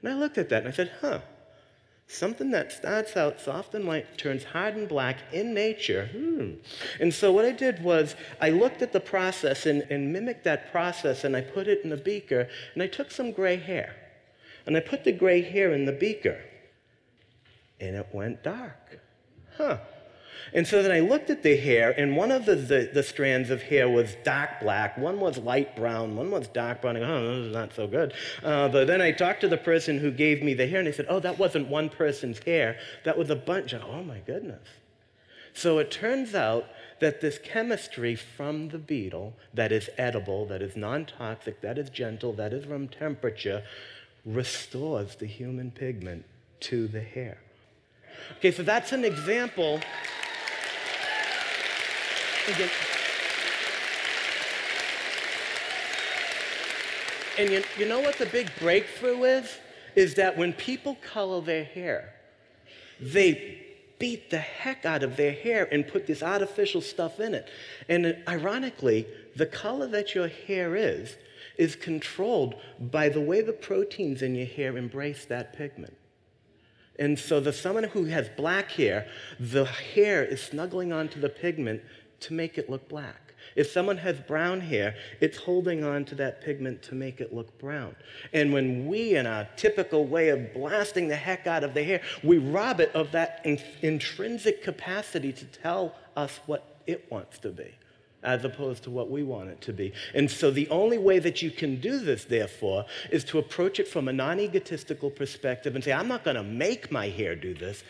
And 0.03 0.13
I 0.13 0.15
looked 0.17 0.39
at 0.39 0.49
that 0.51 0.63
and 0.63 0.69
I 0.69 0.77
said, 0.77 0.93
huh, 1.01 1.21
Something 2.09 2.53
that 2.53 2.71
starts 2.71 3.17
out 3.17 3.41
soft 3.41 3.75
and 3.75 3.85
white 3.85 4.17
turns 4.17 4.45
hard 4.45 4.77
and 4.77 4.89
black 4.89 5.19
in 5.33 5.53
nature. 5.53 6.09
Hmm. 6.13 6.53
And 7.01 7.13
so 7.13 7.33
what 7.33 7.45
I 7.45 7.51
did 7.51 7.83
was 7.83 8.15
I 8.41 8.51
looked 8.51 8.81
at 8.81 8.93
the 8.93 9.01
process 9.01 9.67
and, 9.67 9.83
and 9.91 10.13
mimicked 10.13 10.45
that 10.45 10.71
process 10.71 11.25
and 11.25 11.37
I 11.37 11.41
put 11.41 11.67
it 11.67 11.85
in 11.85 11.93
a 11.93 11.97
beaker 11.97 12.49
and 12.75 12.83
I 12.83 12.87
took 12.87 13.11
some 13.11 13.33
gray 13.33 13.57
hair 13.57 13.97
and 14.67 14.77
I 14.77 14.81
put 14.81 15.03
the 15.03 15.13
gray 15.13 15.43
hair 15.43 15.73
in 15.73 15.85
the 15.85 15.93
beaker 15.93 16.41
and 17.81 17.97
it 17.97 18.09
went 18.13 18.45
dark. 18.45 19.01
Huh. 19.57 19.79
And 20.53 20.67
so 20.67 20.83
then 20.83 20.93
I 20.93 21.01
looked 21.01 21.31
at 21.31 21.43
the 21.43 21.57
hair, 21.57 21.91
and 21.97 22.17
one 22.17 22.31
of 22.31 22.47
the, 22.47 22.55
the, 22.55 22.91
the, 22.93 23.03
strands 23.03 23.51
of 23.51 23.63
hair 23.63 23.89
was 23.89 24.17
dark 24.25 24.61
black, 24.61 24.97
one 24.97 25.19
was 25.19 25.39
light 25.39 25.75
brown, 25.77 26.17
one 26.17 26.31
was 26.31 26.49
dark 26.49 26.83
brown. 26.83 26.97
I 26.97 27.01
go, 27.01 27.07
oh, 27.07 27.37
this 27.37 27.47
is 27.47 27.53
not 27.53 27.75
so 27.75 27.87
good. 27.87 28.13
Uh, 28.43 28.69
but 28.69 28.87
then 28.87 29.01
I 29.01 29.13
talked 29.13 29.41
to 29.41 29.49
the 29.49 29.57
person 29.57 29.99
who 29.99 30.11
gave 30.11 30.43
me 30.43 30.55
the 30.55 30.67
hair, 30.67 30.79
and 30.79 30.87
they 30.87 30.93
said, 30.93 31.07
oh, 31.09 31.21
that 31.21 31.39
wasn't 31.39 31.69
one 31.69 31.89
person's 31.89 32.39
hair, 32.39 32.79
that 33.05 33.19
was 33.19 33.31
a 33.31 33.37
bunch. 33.37 33.73
of, 33.73 33.83
oh 33.83 34.03
my 34.03 34.19
goodness. 34.21 34.67
So 35.53 35.79
it 35.79 35.91
turns 35.91 36.35
out 36.35 36.67
that 37.01 37.21
this 37.21 37.39
chemistry 37.39 38.15
from 38.15 38.69
the 38.69 38.79
beetle 38.79 39.35
that 39.55 39.73
is 39.73 39.91
edible, 39.99 40.47
that 40.47 40.63
is 40.63 40.77
non 40.77 41.07
toxic, 41.07 41.61
that 41.63 41.79
is 41.79 41.91
gentle, 41.91 42.33
that 42.35 42.53
is 42.53 42.67
room 42.67 42.89
temperature, 42.89 43.63
restores 44.25 45.17
the 45.17 45.27
human 45.27 45.71
pigment 45.71 46.25
to 46.61 46.89
the 46.89 47.01
hair. 47.01 47.39
Okay, 48.39 48.51
so 48.51 48.63
that's 48.63 48.93
an 48.93 49.05
example. 49.05 49.81
And 57.39 57.51
you, 57.51 57.63
you 57.79 57.87
know 57.87 58.01
what 58.01 58.17
the 58.17 58.27
big 58.27 58.51
breakthrough 58.59 59.25
is? 59.25 59.59
Is 59.95 60.15
that 60.15 60.37
when 60.37 60.53
people 60.53 60.97
color 60.97 61.41
their 61.41 61.65
hair, 61.65 62.15
they 63.01 63.67
beat 63.99 64.31
the 64.31 64.39
heck 64.39 64.85
out 64.85 65.03
of 65.03 65.17
their 65.17 65.33
hair 65.33 65.69
and 65.73 65.87
put 65.87 66.07
this 66.07 66.23
artificial 66.23 66.81
stuff 66.81 67.19
in 67.19 67.35
it. 67.35 67.49
And 67.89 68.17
ironically, 68.29 69.07
the 69.35 69.47
color 69.47 69.87
that 69.89 70.15
your 70.15 70.29
hair 70.29 70.77
is 70.77 71.17
is 71.57 71.75
controlled 71.75 72.55
by 72.79 73.09
the 73.09 73.21
way 73.21 73.41
the 73.41 73.53
proteins 73.53 74.21
in 74.23 74.35
your 74.35 74.47
hair 74.47 74.77
embrace 74.77 75.25
that 75.25 75.55
pigment. 75.55 75.97
And 76.99 77.19
so 77.19 77.41
the 77.41 77.53
someone 77.53 77.85
who 77.85 78.05
has 78.05 78.29
black 78.37 78.71
hair, 78.73 79.07
the 79.39 79.65
hair 79.65 80.25
is 80.25 80.43
snuggling 80.43 80.93
onto 80.93 81.21
the 81.21 81.29
pigment 81.29 81.83
to 82.21 82.35
make 82.35 82.59
it 82.59 82.71
look 82.71 82.89
black. 82.89 83.27
If 83.55 83.71
someone 83.71 83.99
has 83.99 84.19
brown 84.21 84.61
hair, 84.61 84.97
it's 85.21 85.39
holding 85.39 85.85
on 85.85 86.05
to 86.07 86.15
that 86.17 86.43
pigment 86.43 86.83
to 86.85 86.95
make 86.95 87.21
it 87.21 87.33
look 87.33 87.57
brown. 87.59 87.97
And 88.33 88.53
when 88.53 88.87
we, 88.87 89.17
in 89.17 89.27
our 89.27 89.49
typical 89.57 90.05
way 90.05 90.29
of 90.29 90.53
blasting 90.53 91.09
the 91.09 91.17
heck 91.17 91.47
out 91.47 91.65
of 91.65 91.73
the 91.73 91.83
hair, 91.83 92.03
we 92.23 92.39
rob 92.39 92.81
it 92.81 92.95
of 92.95 93.13
that 93.13 93.41
in- 93.45 93.61
intrinsic 93.83 94.63
capacity 94.63 95.33
to 95.33 95.45
tell 95.47 95.95
us 96.17 96.41
what 96.47 96.81
it 96.87 97.11
wants 97.11 97.39
to 97.41 97.51
be 97.51 97.75
as 98.23 98.45
opposed 98.45 98.83
to 98.83 98.91
what 98.91 99.09
we 99.09 99.23
want 99.23 99.49
it 99.49 99.61
to 99.61 99.73
be. 99.73 99.93
And 100.13 100.29
so 100.29 100.51
the 100.51 100.69
only 100.69 100.99
way 100.99 101.21
that 101.21 101.43
you 101.43 101.51
can 101.51 101.81
do 101.81 102.01
this, 102.01 102.25
therefore, 102.25 102.85
is 103.11 103.23
to 103.25 103.39
approach 103.39 103.79
it 103.79 103.87
from 103.87 104.09
a 104.09 104.13
non 104.13 104.41
egotistical 104.41 105.11
perspective 105.11 105.75
and 105.75 105.85
say, 105.85 105.93
I'm 105.93 106.09
not 106.09 106.25
going 106.25 106.37
to 106.37 106.43
make 106.43 106.91
my 106.91 107.09
hair 107.09 107.37
do 107.37 107.55
this, 107.55 107.85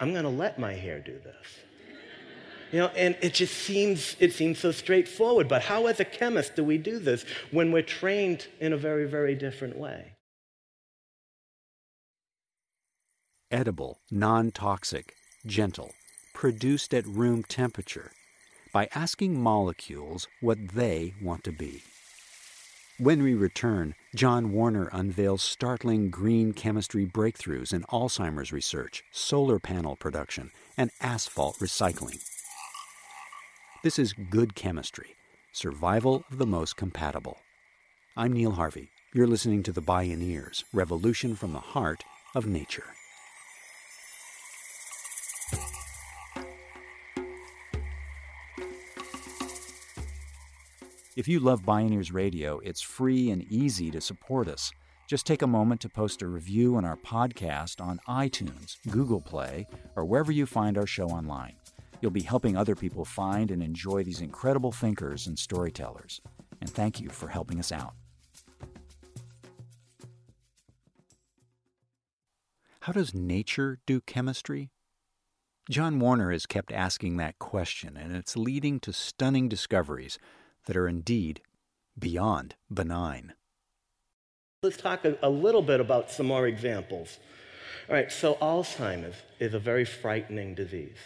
I'm 0.00 0.12
going 0.12 0.24
to 0.24 0.30
let 0.30 0.58
my 0.58 0.74
hair 0.74 1.00
do 1.00 1.18
this. 1.24 1.58
You 2.72 2.80
know, 2.80 2.86
and 2.88 3.16
it 3.22 3.34
just 3.34 3.54
seems 3.54 4.16
it 4.20 4.32
seems 4.32 4.58
so 4.58 4.72
straightforward. 4.72 5.48
But 5.48 5.62
how, 5.62 5.86
as 5.86 6.00
a 6.00 6.04
chemist, 6.04 6.56
do 6.56 6.64
we 6.64 6.78
do 6.78 6.98
this 6.98 7.24
when 7.50 7.72
we're 7.72 7.82
trained 7.82 8.46
in 8.60 8.72
a 8.72 8.76
very, 8.76 9.06
very 9.06 9.34
different 9.34 9.76
way? 9.78 10.12
Edible, 13.50 14.00
non 14.10 14.50
toxic, 14.50 15.14
gentle, 15.46 15.92
produced 16.34 16.92
at 16.92 17.06
room 17.06 17.42
temperature, 17.42 18.12
by 18.72 18.88
asking 18.94 19.40
molecules 19.40 20.28
what 20.40 20.58
they 20.74 21.14
want 21.22 21.44
to 21.44 21.52
be. 21.52 21.82
When 22.98 23.22
we 23.22 23.34
return, 23.34 23.94
John 24.14 24.52
Warner 24.52 24.90
unveils 24.92 25.40
startling 25.40 26.10
green 26.10 26.52
chemistry 26.52 27.06
breakthroughs 27.06 27.72
in 27.72 27.84
Alzheimer's 27.84 28.52
research, 28.52 29.04
solar 29.12 29.60
panel 29.60 29.94
production, 29.94 30.50
and 30.76 30.90
asphalt 31.00 31.58
recycling. 31.60 32.20
This 33.80 33.96
is 33.96 34.12
Good 34.12 34.56
Chemistry 34.56 35.14
Survival 35.52 36.24
of 36.32 36.38
the 36.38 36.46
Most 36.46 36.76
Compatible. 36.76 37.36
I'm 38.16 38.32
Neil 38.32 38.50
Harvey. 38.50 38.88
You're 39.14 39.28
listening 39.28 39.62
to 39.62 39.72
The 39.72 39.80
Bioneers 39.80 40.64
Revolution 40.72 41.36
from 41.36 41.52
the 41.52 41.60
Heart 41.60 42.02
of 42.34 42.44
Nature. 42.48 42.86
If 51.14 51.28
you 51.28 51.38
love 51.38 51.62
Bioneers 51.62 52.12
Radio, 52.12 52.58
it's 52.64 52.80
free 52.80 53.30
and 53.30 53.44
easy 53.44 53.92
to 53.92 54.00
support 54.00 54.48
us. 54.48 54.72
Just 55.06 55.24
take 55.24 55.42
a 55.42 55.46
moment 55.46 55.80
to 55.82 55.88
post 55.88 56.22
a 56.22 56.26
review 56.26 56.74
on 56.74 56.84
our 56.84 56.96
podcast 56.96 57.80
on 57.80 58.00
iTunes, 58.08 58.78
Google 58.90 59.20
Play, 59.20 59.68
or 59.94 60.04
wherever 60.04 60.32
you 60.32 60.46
find 60.46 60.76
our 60.76 60.86
show 60.86 61.06
online. 61.06 61.54
You'll 62.00 62.10
be 62.10 62.22
helping 62.22 62.56
other 62.56 62.74
people 62.74 63.04
find 63.04 63.50
and 63.50 63.62
enjoy 63.62 64.04
these 64.04 64.20
incredible 64.20 64.72
thinkers 64.72 65.26
and 65.26 65.38
storytellers. 65.38 66.20
And 66.60 66.70
thank 66.70 67.00
you 67.00 67.08
for 67.08 67.28
helping 67.28 67.58
us 67.58 67.72
out. 67.72 67.94
How 72.80 72.92
does 72.92 73.14
nature 73.14 73.80
do 73.86 74.00
chemistry? 74.00 74.70
John 75.68 76.00
Warner 76.00 76.32
has 76.32 76.46
kept 76.46 76.72
asking 76.72 77.18
that 77.18 77.38
question, 77.38 77.98
and 77.98 78.16
it's 78.16 78.36
leading 78.36 78.80
to 78.80 78.92
stunning 78.92 79.48
discoveries 79.48 80.18
that 80.64 80.76
are 80.76 80.88
indeed 80.88 81.42
beyond 81.98 82.54
benign. 82.72 83.34
Let's 84.62 84.78
talk 84.78 85.04
a, 85.04 85.18
a, 85.22 85.28
little 85.28 85.60
bit 85.60 85.80
about 85.80 86.10
some 86.10 86.26
more 86.26 86.46
examples. 86.46 87.18
All 87.88 87.94
right, 87.94 88.10
so 88.10 88.36
Alzheimer's 88.36 89.16
is 89.38 89.52
a 89.52 89.58
very 89.58 89.84
frightening 89.84 90.54
disease. 90.54 90.96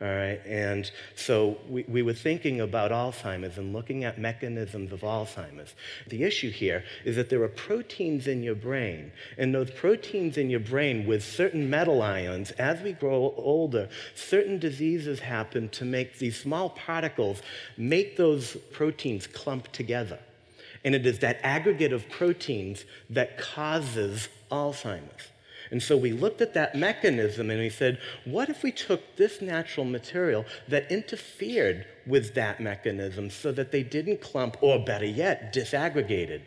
All 0.00 0.06
right, 0.06 0.40
and 0.46 0.88
so 1.16 1.58
we, 1.68 1.82
we 1.88 2.02
were 2.02 2.12
thinking 2.12 2.60
about 2.60 2.92
Alzheimer's 2.92 3.58
and 3.58 3.72
looking 3.72 4.04
at 4.04 4.16
mechanisms 4.16 4.92
of 4.92 5.00
Alzheimer's. 5.00 5.74
The 6.06 6.22
issue 6.22 6.52
here 6.52 6.84
is 7.04 7.16
that 7.16 7.30
there 7.30 7.42
are 7.42 7.48
proteins 7.48 8.28
in 8.28 8.44
your 8.44 8.54
brain, 8.54 9.10
and 9.36 9.52
those 9.52 9.72
proteins 9.72 10.38
in 10.38 10.50
your 10.50 10.60
brain 10.60 11.04
with 11.04 11.24
certain 11.24 11.68
metal 11.68 12.00
ions, 12.00 12.52
as 12.52 12.80
we 12.80 12.92
grow 12.92 13.34
older, 13.36 13.88
certain 14.14 14.60
diseases 14.60 15.18
happen 15.18 15.68
to 15.70 15.84
make 15.84 16.18
these 16.18 16.38
small 16.38 16.70
particles 16.70 17.42
make 17.76 18.16
those 18.16 18.56
proteins 18.70 19.26
clump 19.26 19.72
together. 19.72 20.20
And 20.84 20.94
it 20.94 21.06
is 21.06 21.18
that 21.18 21.40
aggregate 21.42 21.92
of 21.92 22.08
proteins 22.08 22.84
that 23.10 23.36
causes 23.36 24.28
Alzheimer's. 24.52 25.32
And 25.70 25.82
so 25.82 25.96
we 25.96 26.12
looked 26.12 26.40
at 26.40 26.54
that 26.54 26.74
mechanism 26.74 27.50
and 27.50 27.60
we 27.60 27.68
said, 27.68 27.98
what 28.24 28.48
if 28.48 28.62
we 28.62 28.72
took 28.72 29.16
this 29.16 29.42
natural 29.42 29.84
material 29.84 30.44
that 30.68 30.90
interfered 30.90 31.86
with 32.06 32.34
that 32.34 32.60
mechanism 32.60 33.30
so 33.30 33.52
that 33.52 33.70
they 33.70 33.82
didn't 33.82 34.20
clump, 34.20 34.56
or 34.62 34.78
better 34.78 35.06
yet, 35.06 35.54
disaggregated? 35.54 36.42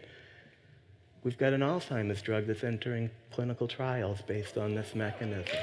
We've 1.23 1.37
got 1.37 1.53
an 1.53 1.61
Alzheimer's 1.61 2.21
drug 2.21 2.47
that's 2.47 2.63
entering 2.63 3.11
clinical 3.31 3.67
trials 3.67 4.21
based 4.23 4.57
on 4.57 4.73
this 4.73 4.95
mechanism. 4.95 5.55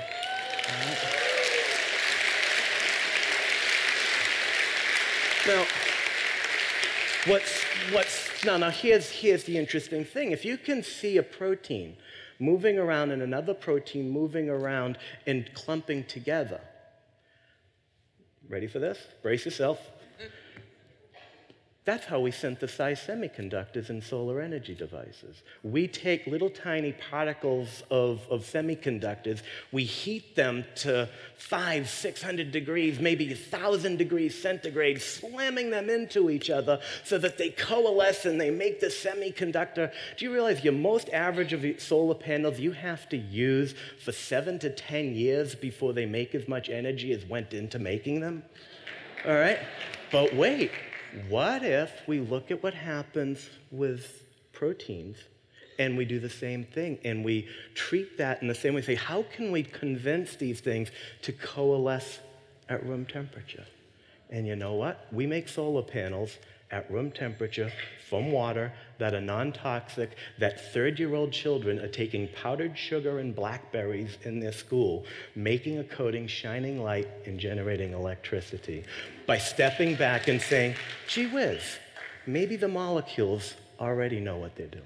Now, 5.47 5.67
what's, 7.27 7.65
what's, 7.91 8.45
now, 8.45 8.57
now 8.59 8.71
here's, 8.71 9.11
here's 9.11 9.45
the 9.45 9.59
interesting 9.59 10.05
thing. 10.05 10.31
If 10.31 10.45
you 10.45 10.59
can 10.59 10.83
see 10.83 11.17
a 11.17 11.23
protein 11.23 11.97
moving 12.39 12.79
around 12.79 13.11
and 13.11 13.23
another 13.23 13.55
protein 13.55 14.11
moving 14.11 14.49
around 14.49 14.99
and 15.27 15.51
clumping 15.55 16.05
together, 16.05 16.61
ready 18.49 18.67
for 18.67 18.79
this? 18.79 18.99
Brace 19.23 19.45
yourself. 19.45 19.81
That's 21.89 22.05
how 22.05 22.21
we 22.21 22.33
synthesize 22.33 23.01
semiconductors 23.01 23.89
and 23.89 24.05
solar 24.05 24.43
energy 24.43 24.75
devices. 24.75 25.43
We 25.63 25.89
take 25.89 26.27
little 26.27 26.51
tiny 26.51 26.93
particles 26.93 27.83
of, 27.91 28.21
of 28.29 28.43
semiconductors, 28.43 29.41
we 29.73 29.85
heat 29.85 30.37
them 30.37 30.67
to 30.83 31.09
five, 31.39 31.89
600 31.89 32.53
degrees, 32.53 33.01
maybe 33.01 33.29
1,000 33.29 33.97
degrees 33.97 34.39
centigrade, 34.39 35.01
slamming 35.01 35.71
them 35.71 35.89
into 35.89 36.29
each 36.29 36.51
other 36.51 36.79
so 37.05 37.17
that 37.17 37.39
they 37.39 37.49
coalesce 37.49 38.27
and 38.27 38.39
they 38.39 38.51
make 38.51 38.81
the 38.81 38.89
semiconductor. 38.89 39.91
Do 40.19 40.27
you 40.27 40.31
realize 40.31 40.63
your 40.63 40.75
most 40.75 41.09
average 41.09 41.55
of 41.55 41.65
solar 41.81 42.17
panels 42.17 42.61
you 42.61 42.73
have 42.73 43.09
to 43.09 43.17
use 43.17 43.75
for 44.05 44.13
seven 44.13 44.59
to 44.59 44.69
10 44.69 45.15
years 45.15 45.55
before 45.55 45.95
they 45.95 46.05
make 46.05 46.35
as 46.35 46.47
much 46.49 46.69
energy 46.69 47.15
as 47.15 47.25
went 47.25 47.55
into 47.55 47.79
making 47.79 48.21
them? 48.21 48.43
All 49.27 49.33
right? 49.35 49.61
But 50.13 50.35
wait, 50.35 50.71
what 51.29 51.63
if 51.65 51.91
we 52.07 52.21
look 52.21 52.51
at 52.51 52.63
what 52.63 52.75
happens 52.75 53.49
with 53.71 54.23
proteins 54.53 55.17
and 55.79 55.97
we 55.97 56.05
do 56.05 56.19
the 56.19 56.31
same 56.31 56.65
thing 56.65 56.99
and 57.05 57.25
we 57.25 57.49
treat 57.75 58.19
that 58.19 58.43
in 58.43 58.49
the 58.49 58.55
same 58.55 58.75
way? 58.75 58.83
Say, 58.83 58.95
how 58.95 59.25
can 59.35 59.51
we 59.51 59.63
convince 59.63 60.37
these 60.37 60.61
things 60.61 60.91
to 61.23 61.33
coalesce 61.33 62.19
at 62.69 62.85
room 62.85 63.07
temperature? 63.07 63.67
And 64.31 64.47
you 64.47 64.57
know 64.57 64.75
what? 64.75 65.07
We 65.13 65.27
make 65.27 65.49
solar 65.49 65.83
panels 65.83 66.37
at 66.71 66.91
room 66.91 67.11
temperature 67.11 67.73
from 68.09 68.31
water 68.33 68.73
that 68.99 69.15
are 69.15 69.21
non 69.21 69.53
toxic, 69.53 70.17
that 70.39 70.73
third 70.73 70.99
year 70.99 71.15
old 71.15 71.33
children 71.33 71.79
are 71.79 71.89
taking 71.89 72.29
powdered 72.29 72.77
sugar 72.77 73.19
and 73.19 73.35
blackberries 73.35 74.19
in 74.25 74.41
their 74.41 74.53
school, 74.53 75.05
making 75.35 75.79
a 75.79 75.85
coating, 75.85 76.27
shining 76.27 76.83
light, 76.83 77.09
and 77.27 77.39
generating 77.39 77.93
electricity 77.93 78.85
by 79.27 79.39
stepping 79.39 79.95
back 79.95 80.29
and 80.29 80.41
saying, 80.41 80.75
gee 81.07 81.27
whiz, 81.27 81.63
maybe 82.27 82.57
the 82.57 82.69
molecules 82.69 83.55
already 83.81 84.21
know 84.21 84.37
what 84.37 84.57
they're 84.57 84.67
doing. 84.67 84.85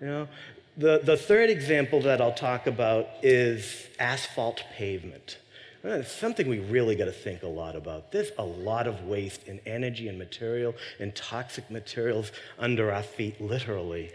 You 0.00 0.06
know, 0.06 0.28
the, 0.76 1.00
the 1.04 1.16
third 1.16 1.50
example 1.50 2.00
that 2.02 2.20
I'll 2.20 2.32
talk 2.32 2.66
about 2.66 3.06
is 3.22 3.86
asphalt 3.98 4.64
pavement. 4.74 5.36
It's 5.84 6.12
something 6.12 6.48
we 6.48 6.60
really 6.60 6.94
got 6.94 7.06
to 7.06 7.12
think 7.12 7.42
a 7.42 7.48
lot 7.48 7.74
about. 7.74 8.12
There's 8.12 8.30
a 8.38 8.44
lot 8.44 8.86
of 8.86 9.04
waste 9.04 9.48
in 9.48 9.60
energy 9.66 10.06
and 10.08 10.16
material 10.16 10.74
and 11.00 11.14
toxic 11.14 11.70
materials 11.70 12.30
under 12.58 12.92
our 12.92 13.02
feet, 13.02 13.40
literally, 13.40 14.12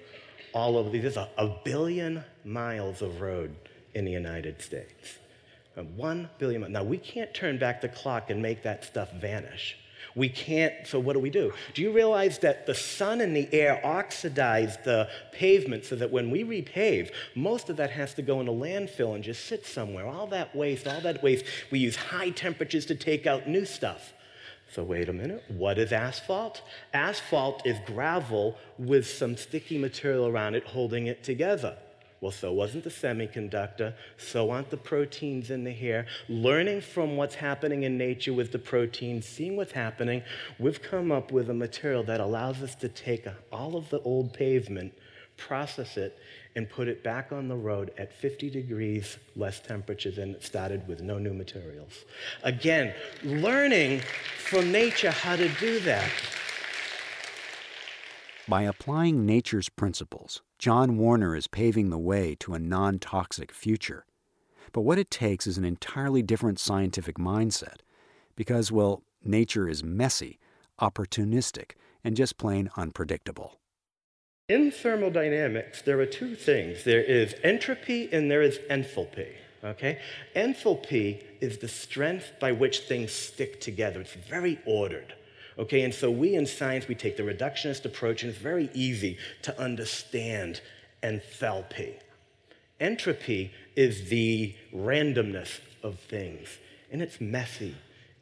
all 0.54 0.78
over. 0.78 0.90
There's 0.90 1.18
a, 1.18 1.30
a 1.38 1.48
billion 1.66 2.24
miles 2.46 3.02
of 3.02 3.20
road 3.20 3.54
in 3.94 4.06
the 4.06 4.12
United 4.12 4.62
States. 4.62 5.18
Uh, 5.78 5.84
one 5.84 6.30
billion 6.38 6.62
miles. 6.62 6.72
Now, 6.72 6.84
we 6.84 6.98
can't 6.98 7.34
turn 7.34 7.58
back 7.58 7.82
the 7.82 7.90
clock 7.90 8.30
and 8.30 8.42
make 8.42 8.64
that 8.64 8.86
stuff 8.86 9.12
vanish. 9.14 9.78
We 10.16 10.30
can't, 10.30 10.74
so 10.86 11.00
what 11.00 11.14
do 11.14 11.20
we 11.20 11.30
do? 11.30 11.54
Do 11.74 11.82
you 11.82 11.92
realize 11.92 12.40
that 12.40 12.66
the 12.66 12.74
sun 12.74 13.22
and 13.22 13.36
the 13.36 13.48
air 13.54 13.80
oxidize 13.86 14.78
the 14.84 15.10
pavement 15.32 15.86
so 15.86 15.96
that 15.96 16.12
when 16.12 16.32
we 16.32 16.44
repave, 16.44 17.12
most 17.36 17.70
of 17.70 17.78
that 17.78 17.92
has 17.92 18.14
to 18.16 18.22
go 18.22 18.42
in 18.42 18.48
a 18.48 18.52
landfill 18.52 19.16
and 19.16 19.24
just 19.24 19.46
sit 19.46 19.66
somewhere? 19.66 20.06
All 20.06 20.28
that 20.28 20.56
waste, 20.56 20.88
all 20.88 21.02
that 21.02 21.22
waste, 21.22 21.46
we 21.72 21.80
use 21.80 21.96
high 21.96 22.30
temperatures 22.32 22.86
to 22.88 22.96
take 22.96 23.28
out 23.28 23.48
new 23.48 23.66
stuff. 23.66 24.14
So, 24.74 24.84
wait 24.84 25.08
a 25.08 25.14
minute, 25.14 25.44
what 25.48 25.78
is 25.78 25.94
asphalt? 25.94 26.62
Asphalt 26.94 27.66
is 27.66 27.78
gravel 27.86 28.58
with 28.78 29.08
some 29.08 29.38
sticky 29.38 29.78
material 29.78 30.28
around 30.28 30.56
it 30.56 30.66
holding 30.66 31.08
it 31.08 31.24
together. 31.24 31.78
Well, 32.20 32.32
so 32.32 32.52
wasn't 32.52 32.84
the 32.84 32.90
semiconductor, 32.90 33.94
so 34.18 34.50
aren't 34.50 34.72
the 34.72 34.78
proteins 34.78 35.52
in 35.52 35.64
the 35.64 35.72
hair. 35.72 36.08
Learning 36.28 36.82
from 36.82 37.16
what's 37.16 37.36
happening 37.36 37.84
in 37.84 37.98
nature 37.98 38.34
with 38.34 38.52
the 38.52 38.60
proteins, 38.60 39.26
seeing 39.28 39.56
what's 39.56 39.72
happening, 39.72 40.24
we've 40.58 40.82
come 40.82 41.12
up 41.12 41.32
with 41.32 41.50
a 41.50 41.54
material 41.54 42.04
that 42.04 42.20
allows 42.20 42.64
us 42.64 42.74
to 42.76 42.90
take 42.90 43.28
all 43.52 43.76
of 43.76 43.90
the 43.92 44.00
old 44.02 44.34
pavement, 44.34 44.94
process 45.38 45.96
it, 45.96 46.18
and 46.56 46.68
put 46.68 46.88
it 46.88 47.04
back 47.04 47.32
on 47.32 47.48
the 47.48 47.56
road 47.56 47.92
at 48.00 48.12
50 48.12 48.50
degrees 48.50 49.18
less 49.36 49.60
temperature 49.60 50.10
than 50.10 50.32
it 50.32 50.44
started 50.44 50.88
with 50.88 51.02
no 51.02 51.20
new 51.20 51.34
materials. 51.34 52.06
Again, 52.42 52.96
learning 53.24 54.02
from 54.40 54.72
nature 54.72 55.12
how 55.12 55.36
to 55.36 55.50
do 55.60 55.80
that. 55.82 56.10
By 58.50 58.62
applying 58.62 59.26
nature's 59.26 59.68
principles, 59.68 60.42
John 60.58 60.98
Warner 60.98 61.36
is 61.36 61.48
paving 61.48 61.90
the 61.90 61.98
way 61.98 62.34
to 62.40 62.54
a 62.54 62.60
non 62.60 62.98
toxic 62.98 63.52
future. 63.52 64.06
But 64.72 64.82
what 64.82 64.98
it 64.98 65.12
takes 65.12 65.48
is 65.48 65.58
an 65.58 65.66
entirely 65.66 66.22
different 66.22 66.58
scientific 66.58 67.18
mindset 67.18 67.80
because, 68.38 68.72
well, 68.72 69.04
nature 69.22 69.68
is 69.68 69.84
messy, 69.84 70.40
opportunistic, 70.80 71.72
and 72.06 72.16
just 72.16 72.38
plain 72.38 72.70
unpredictable. 72.78 73.60
In 74.48 74.72
thermodynamics, 74.72 75.82
there 75.82 76.00
are 76.00 76.06
two 76.06 76.34
things 76.34 76.86
there 76.86 77.04
is 77.04 77.36
entropy 77.44 78.08
and 78.14 78.32
there 78.32 78.42
is 78.42 78.60
enthalpy. 78.70 79.34
Okay? 79.62 80.00
Enthalpy 80.38 81.22
is 81.42 81.58
the 81.58 81.68
strength 81.68 82.32
by 82.40 82.54
which 82.54 82.80
things 82.82 83.12
stick 83.12 83.60
together, 83.60 84.00
it's 84.00 84.14
very 84.14 84.58
ordered. 84.66 85.17
Okay, 85.60 85.82
and 85.82 85.94
so 85.94 86.12
we 86.12 86.36
in 86.36 86.46
science, 86.46 86.88
we 86.88 86.96
take 86.96 87.18
the 87.18 87.24
reductionist 87.24 87.86
approach, 87.86 88.22
and 88.22 88.32
it's 88.32 88.40
very 88.40 88.70
easy 88.74 89.18
to 89.42 89.60
understand 89.60 90.62
enthalpy. 91.02 91.96
Entropy 92.80 93.52
is 93.76 94.10
the 94.10 94.54
randomness 94.74 95.60
of 95.82 96.00
things, 96.00 96.48
and 96.92 97.02
it's 97.02 97.20
messy, 97.20 97.76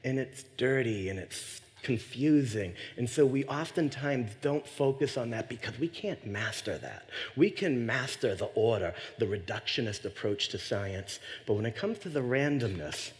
and 0.05 0.17
it's 0.17 0.43
dirty, 0.55 1.09
and 1.09 1.19
it's 1.19 1.59
confusing. 1.83 2.73
And 2.97 3.07
so 3.09 3.25
we 3.25 3.45
oftentimes 3.45 4.31
don't 4.41 4.65
focus 4.65 5.17
on 5.17 5.29
that 5.31 5.49
because 5.49 5.77
we 5.77 5.87
can't 5.87 6.25
master 6.25 6.77
that. 6.77 7.09
We 7.35 7.51
can 7.51 7.85
master 7.85 8.33
the 8.33 8.45
order, 8.55 8.95
the 9.19 9.25
reductionist 9.25 10.05
approach 10.05 10.49
to 10.49 10.57
science, 10.57 11.19
but 11.45 11.53
when 11.53 11.65
it 11.65 11.75
comes 11.75 11.99
to 11.99 12.09
the 12.09 12.21
randomness, 12.21 13.11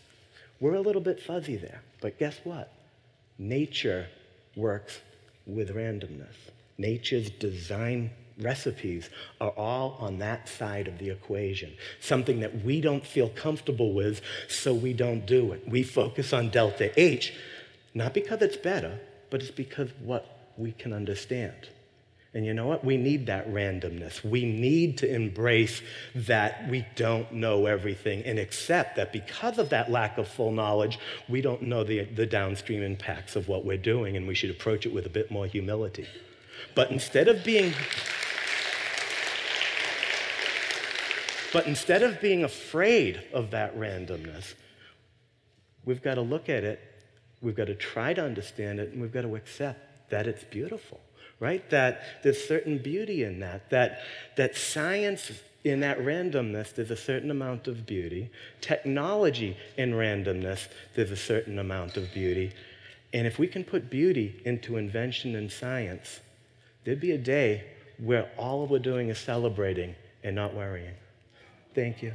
we're 0.60 0.74
a 0.74 0.82
little 0.82 1.02
bit 1.02 1.20
fuzzy 1.20 1.58
there. 1.58 1.82
But 2.02 2.18
guess 2.18 2.40
what? 2.44 2.72
Nature 3.38 4.08
works 4.56 5.00
with 5.46 5.76
randomness. 5.76 6.36
Nature's 6.78 7.30
design 7.30 8.12
recipes 8.40 9.10
are 9.40 9.52
all 9.52 9.98
on 10.00 10.20
that 10.20 10.48
side 10.48 10.88
of 10.88 10.98
the 10.98 11.10
equation. 11.10 11.74
Something 12.00 12.40
that 12.42 12.64
we 12.64 12.82
don't 12.82 13.06
feel 13.06 13.30
comfortable 13.30 13.94
with, 13.94 14.22
so 14.48 14.74
we 14.74 14.94
don't 14.94 15.26
do 15.26 15.54
it. 15.54 15.68
We 15.68 15.84
focus 15.84 16.34
on 16.34 16.50
delta 16.50 16.98
H, 17.00 17.34
not 17.94 18.14
because 18.14 18.42
it's 18.42 18.58
better, 18.58 19.00
but 19.30 19.42
it's 19.42 19.52
because 19.52 19.90
what 20.02 20.54
we 20.58 20.72
can 20.72 20.94
understand. 20.94 21.70
And 22.36 22.46
you 22.46 22.54
know 22.54 22.68
what? 22.68 22.84
We 22.84 22.98
need 22.98 23.28
that 23.28 23.50
randomness. 23.50 24.22
We 24.22 24.44
need 24.44 24.98
to 24.98 25.10
embrace 25.10 25.82
that 26.14 26.70
we 26.70 26.86
don't 26.98 27.32
know 27.32 27.66
everything 27.66 28.24
and 28.26 28.38
accept 28.38 28.98
that 28.98 29.14
because 29.14 29.58
of 29.58 29.70
that 29.70 29.90
lack 29.90 30.18
of 30.18 30.28
full 30.28 30.52
knowledge, 30.52 31.00
we 31.30 31.40
don't 31.40 31.62
know 31.62 31.86
the, 31.86 32.04
the 32.04 32.26
downstream 32.26 32.84
impacts 32.84 33.38
of 33.38 33.48
what 33.48 33.64
we're 33.64 33.78
doing, 33.78 34.18
and 34.18 34.28
we 34.28 34.36
should 34.36 34.50
approach 34.50 34.86
it 34.86 34.94
with 34.94 35.06
a 35.06 35.10
bit 35.10 35.32
more 35.32 35.48
humility. 35.48 36.08
But 36.76 36.92
instead 36.92 37.30
of 37.30 37.44
being 37.44 37.74
But 41.54 41.68
instead 41.68 42.04
of 42.04 42.20
being 42.20 42.44
afraid 42.44 43.24
of 43.32 43.52
that 43.52 43.78
randomness, 43.80 44.56
we've 45.86 46.02
got 46.02 46.16
to 46.16 46.22
look 46.22 46.50
at 46.50 46.66
it, 46.66 46.82
we've 47.42 47.56
got 47.56 47.68
to 47.68 47.76
try 47.76 48.14
to 48.14 48.22
understand 48.22 48.82
it, 48.82 48.92
and 48.92 49.02
we've 49.02 49.14
got 49.14 49.22
to 49.22 49.38
accept 49.38 50.10
that 50.10 50.28
it's 50.28 50.44
beautiful 50.44 51.00
right? 51.40 51.70
That 51.70 52.02
there's 52.24 52.44
certain 52.48 52.78
beauty 52.78 53.24
in 53.24 53.40
that, 53.40 53.70
that, 53.70 54.02
that 54.38 54.56
science 54.56 55.32
in 55.66 55.80
that 55.80 55.98
randomness, 55.98 56.76
there's 56.76 56.92
a 56.92 56.96
certain 56.96 57.32
amount 57.32 57.68
of 57.68 57.88
beauty. 57.88 58.30
Technology 58.62 59.58
in 59.78 59.94
randomness, 59.94 60.68
there's 60.96 61.10
a 61.10 61.18
certain 61.18 61.58
amount 61.58 61.98
of 61.98 62.14
beauty. 62.14 62.54
And 63.12 63.26
if 63.26 63.40
we 63.40 63.48
can 63.48 63.64
put 63.64 63.90
beauty 63.90 64.42
into 64.46 64.78
invention 64.78 65.36
and 65.36 65.52
science, 65.52 66.20
there'd 66.84 67.00
be 67.00 67.14
a 67.14 67.18
day 67.18 67.64
where 67.98 68.30
all 68.38 68.68
we're 68.68 68.78
doing 68.78 69.10
is 69.10 69.18
celebrating 69.18 69.96
and 70.24 70.36
not 70.36 70.54
worrying. 70.54 70.94
Thank 71.74 72.04
you. 72.04 72.14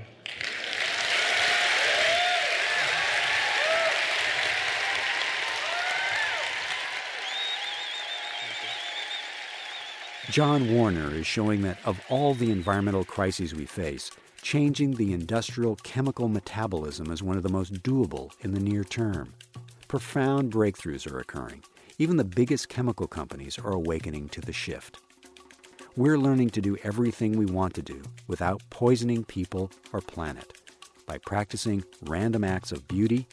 John 10.30 10.72
Warner 10.72 11.12
is 11.12 11.26
showing 11.26 11.62
that 11.62 11.78
of 11.84 12.00
all 12.08 12.34
the 12.34 12.52
environmental 12.52 13.04
crises 13.04 13.52
we 13.52 13.66
face, 13.66 14.12
changing 14.42 14.92
the 14.92 15.12
industrial 15.12 15.74
chemical 15.82 16.28
metabolism 16.28 17.10
is 17.10 17.20
one 17.20 17.36
of 17.36 17.42
the 17.42 17.48
most 17.48 17.82
doable 17.82 18.30
in 18.42 18.54
the 18.54 18.60
near 18.60 18.84
term. 18.84 19.34
Profound 19.88 20.52
breakthroughs 20.52 21.10
are 21.10 21.18
occurring, 21.18 21.64
Even 21.98 22.16
the 22.16 22.24
biggest 22.24 22.70
chemical 22.70 23.06
companies 23.06 23.58
are 23.58 23.72
awakening 23.72 24.28
to 24.30 24.40
the 24.40 24.52
shift. 24.52 25.00
We're 25.96 26.16
learning 26.16 26.48
to 26.50 26.62
do 26.62 26.78
everything 26.84 27.32
we 27.32 27.44
want 27.44 27.74
to 27.74 27.82
do 27.82 28.00
without 28.26 28.62
poisoning 28.70 29.24
people 29.24 29.70
or 29.92 30.00
planet 30.00 30.56
by 31.06 31.18
practicing 31.18 31.84
random 32.04 32.44
acts 32.44 32.72
of 32.72 32.88
beauty 32.88 33.26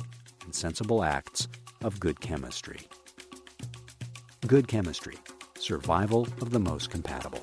and 0.44 0.54
sensible 0.54 1.04
acts 1.04 1.48
of 1.82 2.00
good 2.00 2.20
chemistry. 2.20 2.82
Good 4.48 4.68
chemistry, 4.68 5.18
survival 5.60 6.28
of 6.42 6.52
the 6.52 6.60
most 6.60 6.90
compatible. 6.90 7.42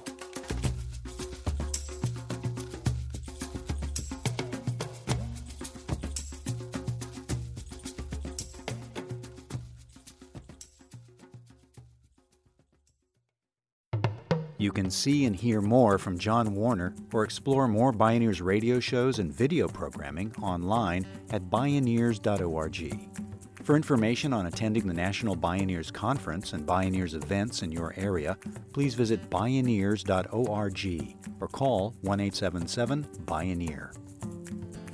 You 14.64 14.72
can 14.72 14.90
see 14.90 15.26
and 15.26 15.36
hear 15.36 15.60
more 15.60 15.98
from 15.98 16.18
John 16.18 16.54
Warner 16.54 16.94
or 17.12 17.22
explore 17.22 17.68
more 17.68 17.92
Bioneers 17.92 18.42
radio 18.42 18.80
shows 18.80 19.18
and 19.18 19.30
video 19.30 19.68
programming 19.68 20.34
online 20.40 21.06
at 21.28 21.50
bioneers.org. 21.50 23.33
For 23.64 23.76
information 23.76 24.34
on 24.34 24.44
attending 24.44 24.86
the 24.86 24.92
National 24.92 25.34
Bioneers 25.34 25.90
Conference 25.90 26.52
and 26.52 26.66
Bioneers 26.66 27.14
events 27.14 27.62
in 27.62 27.72
your 27.72 27.94
area, 27.96 28.36
please 28.74 28.94
visit 28.94 29.30
bioneers.org 29.30 31.16
or 31.40 31.48
call 31.48 31.94
1 32.02 32.20
877 32.20 33.04
Bioneer. 33.24 33.94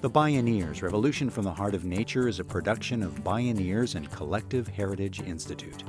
The 0.03 0.11
Bioneers 0.11 0.83
Revolution 0.83 1.31
from 1.31 1.43
the 1.43 1.53
Heart 1.53 1.75
of 1.75 1.85
Nature 1.85 2.29
is 2.29 2.39
a 2.39 2.45
production 2.45 3.03
of 3.03 3.25
Bioneers 3.25 3.97
and 3.97 4.09
Collective 4.13 4.69
Heritage 4.69 5.21
Institute. 5.21 5.83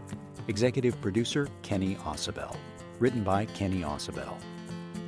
Executive 0.47 0.99
producer 1.01 1.47
Kenny 1.61 1.95
Ausubel 1.97 2.57
written 2.97 3.23
by 3.23 3.45
Kenny 3.45 3.81
Ausubel. 3.81 4.35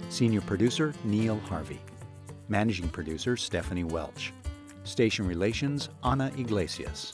Senior 0.10 0.42
producer 0.42 0.94
Neil 1.04 1.40
Harvey. 1.40 1.80
Managing 2.50 2.90
producer 2.90 3.36
Stephanie 3.36 3.84
Welch. 3.84 4.32
Station 4.84 5.28
Relations 5.28 5.90
Ana 6.04 6.32
Iglesias. 6.38 7.14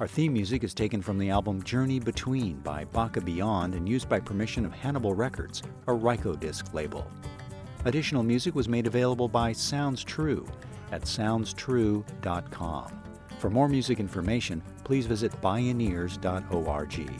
Our 0.00 0.06
theme 0.06 0.32
music 0.32 0.62
is 0.62 0.74
taken 0.74 1.02
from 1.02 1.18
the 1.18 1.30
album 1.30 1.60
Journey 1.64 1.98
Between 1.98 2.60
by 2.60 2.84
Baka 2.84 3.20
Beyond 3.20 3.74
and 3.74 3.88
used 3.88 4.08
by 4.08 4.20
permission 4.20 4.64
of 4.64 4.72
Hannibal 4.72 5.12
Records, 5.12 5.60
a 5.88 5.90
Rykodisc 5.90 6.72
label. 6.72 7.10
Additional 7.84 8.22
music 8.22 8.54
was 8.54 8.68
made 8.68 8.86
available 8.86 9.26
by 9.26 9.50
Sounds 9.50 10.04
True 10.04 10.46
at 10.92 11.02
soundstrue.com. 11.02 13.02
For 13.40 13.50
more 13.50 13.68
music 13.68 13.98
information, 13.98 14.62
please 14.84 15.06
visit 15.06 15.32
bioneers.org. 15.40 17.10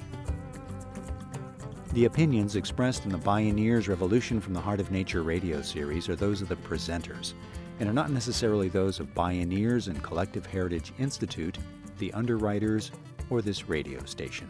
The 1.95 2.05
opinions 2.05 2.55
expressed 2.55 3.07
in 3.07 3.11
the 3.11 3.19
Bioneers 3.19 3.89
Revolution 3.89 4.41
from 4.41 4.55
the 4.55 4.61
Heart 4.61 4.79
of 4.79 4.93
Nature 4.93 5.25
radio 5.25 5.63
series 5.63 6.09
are 6.09 6.15
those 6.15 6.43
of 6.43 6.49
the 6.49 6.55
presenters 6.55 7.33
and 7.81 7.89
are 7.89 7.95
not 7.95 8.13
necessarily 8.13 8.69
those 8.69 9.01
of 9.01 9.13
Bioneers 9.15 9.89
and 9.89 10.01
Collective 10.01 10.47
Heritage 10.47 10.93
Institute, 11.01 11.59
the 11.99 12.13
underwriters, 12.13 12.91
or 13.31 13.43
this 13.43 13.69
radio 13.69 14.05
station. 14.05 14.49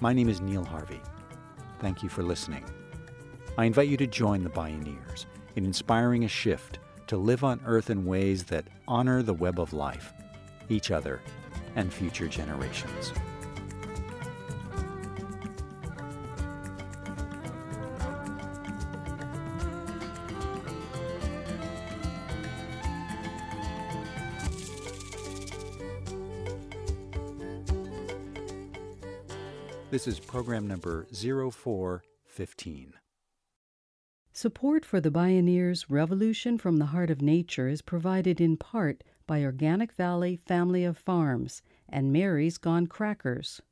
My 0.00 0.12
name 0.12 0.28
is 0.28 0.40
Neil 0.40 0.64
Harvey. 0.64 1.00
Thank 1.80 2.02
you 2.02 2.08
for 2.08 2.22
listening. 2.22 2.64
I 3.58 3.66
invite 3.66 3.88
you 3.88 3.96
to 3.98 4.06
join 4.06 4.42
the 4.42 4.50
Bioneers 4.50 5.26
in 5.56 5.64
inspiring 5.64 6.24
a 6.24 6.28
shift 6.28 6.78
to 7.08 7.16
live 7.16 7.44
on 7.44 7.60
Earth 7.66 7.90
in 7.90 8.06
ways 8.06 8.44
that 8.44 8.66
honor 8.88 9.22
the 9.22 9.34
web 9.34 9.60
of 9.60 9.72
life, 9.72 10.12
each 10.68 10.90
other, 10.90 11.20
and 11.76 11.92
future 11.92 12.28
generations. 12.28 13.12
This 30.04 30.18
is 30.18 30.26
program 30.26 30.66
number 30.66 31.06
0415. 31.12 32.94
Support 34.32 34.84
for 34.84 35.00
the 35.00 35.12
Bioneers 35.12 35.84
Revolution 35.88 36.58
from 36.58 36.78
the 36.78 36.86
Heart 36.86 37.10
of 37.10 37.22
Nature 37.22 37.68
is 37.68 37.82
provided 37.82 38.40
in 38.40 38.56
part 38.56 39.04
by 39.28 39.44
Organic 39.44 39.92
Valley 39.92 40.34
Family 40.34 40.82
of 40.82 40.98
Farms 40.98 41.62
and 41.88 42.12
Mary's 42.12 42.58
Gone 42.58 42.88
Crackers. 42.88 43.62